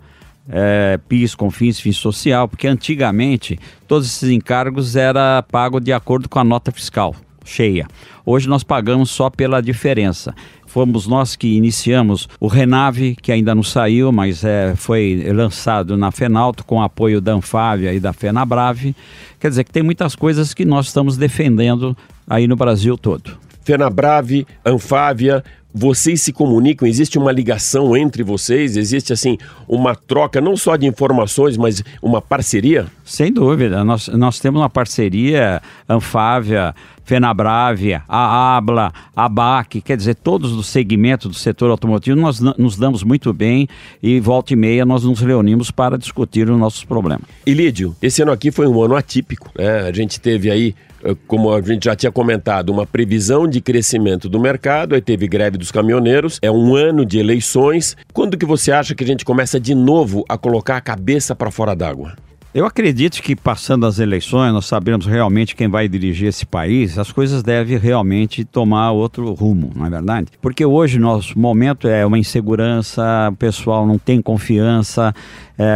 é, 0.48 0.98
PIS, 1.10 1.34
CONFINS, 1.34 1.78
FIS 1.78 1.98
social, 1.98 2.48
porque 2.48 2.66
antigamente 2.66 3.58
todos 3.86 4.06
esses 4.06 4.30
encargos 4.30 4.96
era 4.96 5.42
pago 5.42 5.78
de 5.78 5.92
acordo 5.92 6.26
com 6.26 6.38
a 6.38 6.44
nota 6.44 6.72
fiscal 6.72 7.14
cheia. 7.48 7.86
Hoje 8.24 8.48
nós 8.48 8.62
pagamos 8.62 9.10
só 9.10 9.30
pela 9.30 9.62
diferença. 9.62 10.34
Fomos 10.68 11.06
nós 11.06 11.34
que 11.34 11.56
iniciamos 11.56 12.28
o 12.38 12.46
Renave, 12.46 13.16
que 13.20 13.32
ainda 13.32 13.54
não 13.54 13.62
saiu, 13.62 14.12
mas 14.12 14.44
é, 14.44 14.74
foi 14.76 15.24
lançado 15.34 15.96
na 15.96 16.10
Fenalto 16.10 16.62
com 16.62 16.82
apoio 16.82 17.22
da 17.22 17.32
Anfávia 17.32 17.94
e 17.94 17.98
da 17.98 18.12
Fenabrave. 18.12 18.94
Quer 19.40 19.48
dizer 19.48 19.64
que 19.64 19.72
tem 19.72 19.82
muitas 19.82 20.14
coisas 20.14 20.52
que 20.52 20.66
nós 20.66 20.86
estamos 20.86 21.16
defendendo 21.16 21.96
aí 22.28 22.46
no 22.46 22.54
Brasil 22.54 22.98
todo. 22.98 23.38
Fenabrave, 23.64 24.46
Anfávia, 24.64 25.42
vocês 25.72 26.22
se 26.22 26.32
comunicam? 26.32 26.88
Existe 26.88 27.18
uma 27.18 27.30
ligação 27.30 27.96
entre 27.96 28.22
vocês? 28.22 28.76
Existe, 28.76 29.12
assim, 29.12 29.38
uma 29.68 29.94
troca 29.94 30.40
não 30.40 30.56
só 30.56 30.76
de 30.76 30.86
informações, 30.86 31.56
mas 31.56 31.82
uma 32.02 32.20
parceria? 32.20 32.86
Sem 33.04 33.32
dúvida. 33.32 33.84
Nós, 33.84 34.08
nós 34.08 34.38
temos 34.38 34.60
uma 34.60 34.70
parceria 34.70 35.62
Anfávia, 35.88 36.74
Fenabrave, 37.08 37.94
a 38.06 38.56
Abla, 38.58 38.92
a 39.16 39.26
BAC, 39.30 39.80
quer 39.80 39.96
dizer, 39.96 40.14
todos 40.14 40.54
do 40.54 40.62
segmento 40.62 41.26
do 41.26 41.34
setor 41.34 41.70
automotivo, 41.70 42.20
nós 42.20 42.38
nos 42.38 42.76
damos 42.76 43.02
muito 43.02 43.32
bem 43.32 43.66
e 44.02 44.20
volta 44.20 44.52
e 44.52 44.56
meia 44.56 44.84
nós 44.84 45.04
nos 45.04 45.18
reunimos 45.20 45.70
para 45.70 45.96
discutir 45.96 46.50
os 46.50 46.58
nossos 46.58 46.84
problemas. 46.84 47.24
E 47.46 47.54
Lídio, 47.54 47.96
esse 48.02 48.20
ano 48.20 48.30
aqui 48.30 48.50
foi 48.50 48.66
um 48.66 48.82
ano 48.82 48.94
atípico, 48.94 49.50
né? 49.56 49.88
A 49.88 49.92
gente 49.92 50.20
teve 50.20 50.50
aí, 50.50 50.74
eh, 51.02 51.16
como 51.26 51.50
a 51.50 51.62
gente 51.62 51.86
já 51.86 51.96
tinha 51.96 52.12
comentado, 52.12 52.68
uma 52.68 52.86
previsão 52.86 53.48
de 53.48 53.62
crescimento 53.62 54.28
do 54.28 54.38
mercado, 54.38 54.94
aí 54.94 55.00
teve 55.00 55.26
greve 55.26 55.56
dos 55.56 55.72
caminhoneiros, 55.72 56.38
é 56.42 56.50
um 56.50 56.76
ano 56.76 57.06
de 57.06 57.18
eleições. 57.18 57.96
Quando 58.12 58.36
que 58.36 58.44
você 58.44 58.70
acha 58.70 58.94
que 58.94 59.02
a 59.02 59.06
gente 59.06 59.24
começa 59.24 59.58
de 59.58 59.74
novo 59.74 60.26
a 60.28 60.36
colocar 60.36 60.76
a 60.76 60.80
cabeça 60.82 61.34
para 61.34 61.50
fora 61.50 61.74
d'água? 61.74 62.27
Eu 62.54 62.64
acredito 62.64 63.22
que 63.22 63.36
passando 63.36 63.84
as 63.84 63.98
eleições, 63.98 64.54
nós 64.54 64.64
sabemos 64.64 65.04
realmente 65.04 65.54
quem 65.54 65.68
vai 65.68 65.86
dirigir 65.86 66.28
esse 66.28 66.46
país, 66.46 66.98
as 66.98 67.12
coisas 67.12 67.42
devem 67.42 67.76
realmente 67.76 68.42
tomar 68.42 68.90
outro 68.92 69.34
rumo, 69.34 69.70
não 69.76 69.84
é 69.84 69.90
verdade? 69.90 70.28
Porque 70.40 70.64
hoje 70.64 70.98
nosso 70.98 71.38
momento 71.38 71.86
é 71.86 72.06
uma 72.06 72.18
insegurança, 72.18 73.28
o 73.30 73.36
pessoal 73.36 73.86
não 73.86 73.98
tem 73.98 74.22
confiança. 74.22 75.14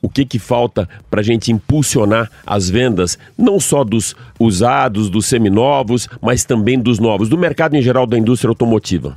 o 0.00 0.08
que 0.08 0.24
que 0.24 0.38
falta 0.38 0.88
para 1.10 1.20
a 1.20 1.24
gente 1.24 1.52
impulsionar 1.52 2.30
as 2.46 2.68
vendas, 2.68 3.18
não 3.36 3.58
só 3.58 3.84
dos 3.84 4.14
usados, 4.38 5.10
dos 5.10 5.26
seminovos, 5.26 6.08
mas 6.20 6.44
também 6.44 6.78
dos 6.78 6.98
novos, 6.98 7.28
do 7.28 7.38
mercado 7.38 7.74
em 7.74 7.82
geral 7.82 8.06
da 8.06 8.18
indústria 8.18 8.50
automotiva? 8.50 9.14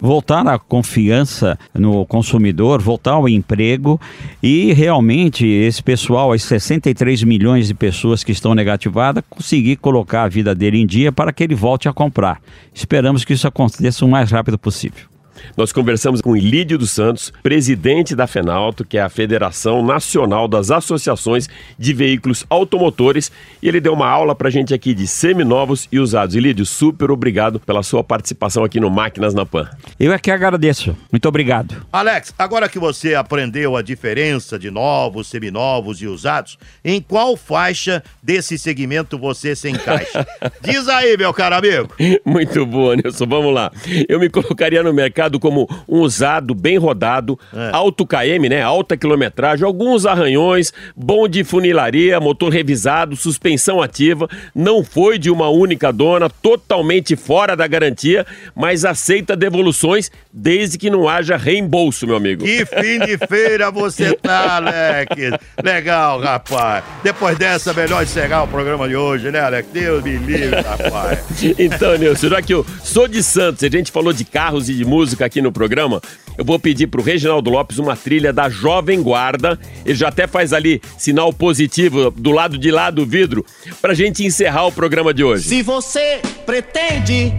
voltar 0.00 0.46
a 0.46 0.58
confiança 0.58 1.58
no 1.72 2.04
consumidor, 2.04 2.82
voltar 2.82 3.12
ao 3.12 3.28
emprego 3.28 4.00
e 4.42 4.72
realmente 4.72 5.46
esse 5.46 5.82
pessoal, 5.82 6.32
as 6.32 6.42
63 6.42 7.22
milhões 7.22 7.68
de 7.68 7.74
pessoas 7.74 8.22
que 8.22 8.32
estão 8.32 8.54
negativadas, 8.54 9.24
conseguir 9.30 9.76
colocar 9.76 10.24
a 10.24 10.28
vida 10.28 10.54
dele 10.54 10.78
em 10.78 10.86
dia 10.86 11.10
para 11.10 11.32
que 11.32 11.42
ele 11.42 11.54
volte 11.54 11.88
a 11.88 11.92
comprar. 11.92 12.40
Esperamos 12.74 13.24
que 13.24 13.32
isso 13.32 13.48
aconteça 13.48 14.04
o 14.04 14.08
mais 14.08 14.30
rápido 14.30 14.58
possível. 14.58 15.13
Nós 15.56 15.72
conversamos 15.72 16.20
com 16.20 16.36
Ilídio 16.36 16.78
dos 16.78 16.90
Santos, 16.90 17.32
presidente 17.42 18.14
da 18.14 18.26
FENALTO, 18.26 18.84
que 18.84 18.98
é 18.98 19.02
a 19.02 19.08
Federação 19.08 19.84
Nacional 19.84 20.48
das 20.48 20.70
Associações 20.70 21.48
de 21.78 21.92
Veículos 21.92 22.44
Automotores, 22.48 23.30
e 23.62 23.68
ele 23.68 23.80
deu 23.80 23.92
uma 23.92 24.08
aula 24.08 24.34
pra 24.34 24.50
gente 24.50 24.74
aqui 24.74 24.94
de 24.94 25.06
seminovos 25.06 25.88
e 25.90 25.98
usados. 25.98 26.34
Ilídio, 26.34 26.66
super 26.66 27.10
obrigado 27.10 27.60
pela 27.60 27.82
sua 27.82 28.02
participação 28.04 28.64
aqui 28.64 28.80
no 28.80 28.90
Máquinas 28.90 29.34
na 29.34 29.46
Pan. 29.46 29.68
Eu 29.98 30.12
é 30.12 30.18
que 30.18 30.30
agradeço. 30.30 30.96
Muito 31.10 31.28
obrigado. 31.28 31.86
Alex, 31.92 32.34
agora 32.38 32.68
que 32.68 32.78
você 32.78 33.14
aprendeu 33.14 33.76
a 33.76 33.82
diferença 33.82 34.58
de 34.58 34.70
novos, 34.70 35.28
seminovos 35.28 36.00
e 36.02 36.06
usados, 36.06 36.58
em 36.84 37.00
qual 37.00 37.36
faixa 37.36 38.02
desse 38.22 38.58
segmento 38.58 39.18
você 39.18 39.56
se 39.56 39.68
encaixa? 39.68 40.26
Diz 40.60 40.88
aí, 40.88 41.16
meu 41.16 41.32
caro 41.32 41.56
amigo. 41.56 41.88
Muito 42.24 42.64
boa, 42.66 42.96
Nilson. 42.96 43.26
Vamos 43.26 43.54
lá. 43.54 43.70
Eu 44.08 44.20
me 44.20 44.28
colocaria 44.28 44.82
no 44.82 44.92
mercado 44.92 45.23
como 45.38 45.68
um 45.88 46.00
usado 46.00 46.54
bem 46.54 46.78
rodado, 46.78 47.38
alto 47.72 48.06
KM, 48.06 48.48
né? 48.48 48.62
Alta 48.62 48.96
quilometragem, 48.96 49.64
alguns 49.64 50.06
arranhões, 50.06 50.72
bom 50.96 51.28
de 51.28 51.44
funilaria, 51.44 52.20
motor 52.20 52.52
revisado, 52.52 53.16
suspensão 53.16 53.82
ativa, 53.82 54.28
não 54.54 54.84
foi 54.84 55.18
de 55.18 55.30
uma 55.30 55.48
única 55.48 55.92
dona, 55.92 56.28
totalmente 56.28 57.16
fora 57.16 57.56
da 57.56 57.66
garantia, 57.66 58.26
mas 58.54 58.84
aceita 58.84 59.36
devoluções 59.36 60.10
desde 60.32 60.78
que 60.78 60.90
não 60.90 61.08
haja 61.08 61.36
reembolso, 61.36 62.06
meu 62.06 62.16
amigo. 62.16 62.44
Que 62.44 62.64
fim 62.64 62.98
de 63.00 63.18
feira 63.26 63.70
você 63.70 64.14
tá, 64.20 64.56
Alex. 64.56 65.38
Legal, 65.62 66.20
rapaz. 66.20 66.84
Depois 67.02 67.38
dessa, 67.38 67.72
melhor 67.72 68.02
encerrar 68.02 68.44
o 68.44 68.48
programa 68.48 68.88
de 68.88 68.96
hoje, 68.96 69.30
né, 69.30 69.40
Alex? 69.40 69.68
Deus 69.72 70.02
me 70.02 70.16
livre, 70.16 70.60
rapaz. 70.60 71.24
Então, 71.58 71.96
Nilson, 71.96 72.28
já 72.28 72.42
que 72.42 72.54
eu 72.54 72.66
sou 72.82 73.06
de 73.06 73.22
Santos, 73.22 73.62
a 73.62 73.68
gente 73.68 73.92
falou 73.92 74.12
de 74.12 74.24
carros 74.24 74.68
e 74.68 74.74
de 74.74 74.84
música, 74.84 75.13
música 75.14 75.24
aqui 75.24 75.40
no 75.40 75.52
programa, 75.52 76.02
eu 76.36 76.44
vou 76.44 76.58
pedir 76.58 76.88
pro 76.88 77.02
Reginaldo 77.02 77.48
Lopes 77.48 77.78
uma 77.78 77.96
trilha 77.96 78.32
da 78.32 78.48
Jovem 78.48 79.00
Guarda. 79.00 79.58
Ele 79.84 79.94
já 79.94 80.08
até 80.08 80.26
faz 80.26 80.52
ali 80.52 80.82
sinal 80.98 81.32
positivo 81.32 82.10
do 82.10 82.32
lado 82.32 82.58
de 82.58 82.70
lá 82.70 82.90
do 82.90 83.06
vidro 83.06 83.46
pra 83.80 83.94
gente 83.94 84.24
encerrar 84.24 84.66
o 84.66 84.72
programa 84.72 85.14
de 85.14 85.22
hoje. 85.22 85.48
Se 85.48 85.62
você 85.62 86.20
pretende 86.44 87.32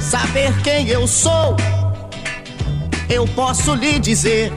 saber 0.00 0.50
quem 0.62 0.88
eu 0.88 1.06
sou, 1.06 1.54
eu 3.10 3.26
posso 3.28 3.74
lhe 3.74 3.98
dizer. 3.98 4.50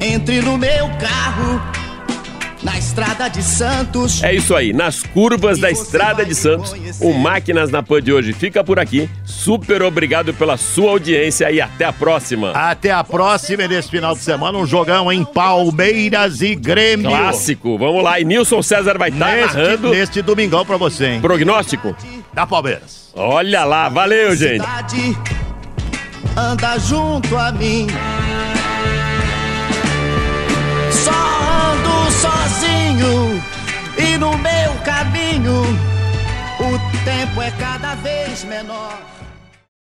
Entre 0.00 0.40
no 0.40 0.56
meu 0.56 0.88
carro, 0.98 1.60
na 2.62 2.78
estrada 2.78 3.28
de 3.28 3.42
Santos. 3.42 4.22
É 4.22 4.34
isso 4.34 4.54
aí, 4.54 4.72
nas 4.72 5.02
curvas 5.02 5.58
da 5.58 5.70
Estrada 5.70 6.24
de 6.24 6.34
Santos, 6.34 6.74
o 7.00 7.12
Máquinas 7.12 7.70
na 7.70 7.82
Pan 7.82 8.02
de 8.02 8.12
hoje 8.12 8.32
fica 8.32 8.62
por 8.62 8.78
aqui. 8.78 9.08
Super 9.24 9.82
obrigado 9.82 10.34
pela 10.34 10.56
sua 10.56 10.90
audiência 10.90 11.50
e 11.50 11.60
até 11.60 11.86
a 11.86 11.92
próxima. 11.92 12.50
Até 12.52 12.90
a 12.90 13.02
próxima 13.02 13.62
e 13.64 13.68
nesse 13.68 13.88
final 13.90 14.14
de 14.14 14.20
semana 14.20 14.58
um 14.58 14.66
jogão 14.66 15.10
em 15.10 15.24
Palmeiras 15.24 16.42
e 16.42 16.54
Grêmio. 16.54 17.08
Clássico, 17.08 17.78
vamos 17.78 18.04
lá. 18.04 18.20
E 18.20 18.24
Nilson 18.24 18.62
César 18.62 18.98
vai 18.98 19.08
estar 19.08 19.34
Neste, 19.36 19.56
narrando. 19.56 19.90
neste 19.90 20.22
domingão 20.22 20.64
pra 20.66 20.76
você, 20.76 21.06
hein? 21.06 21.20
Prognóstico? 21.20 21.96
Da 22.34 22.46
Palmeiras. 22.46 23.10
Olha 23.14 23.64
lá, 23.64 23.88
valeu, 23.88 24.36
gente. 24.36 24.60
Cidade 24.60 25.16
anda 26.36 26.78
junto 26.78 27.36
a 27.36 27.50
mim. 27.52 27.86
Sozinho 32.90 33.42
e 33.98 34.18
no 34.18 34.36
meu 34.38 34.74
caminho 34.84 35.62
o 36.58 37.04
tempo 37.04 37.40
é 37.40 37.50
cada 37.52 37.94
vez 37.96 38.44
menor. 38.44 38.98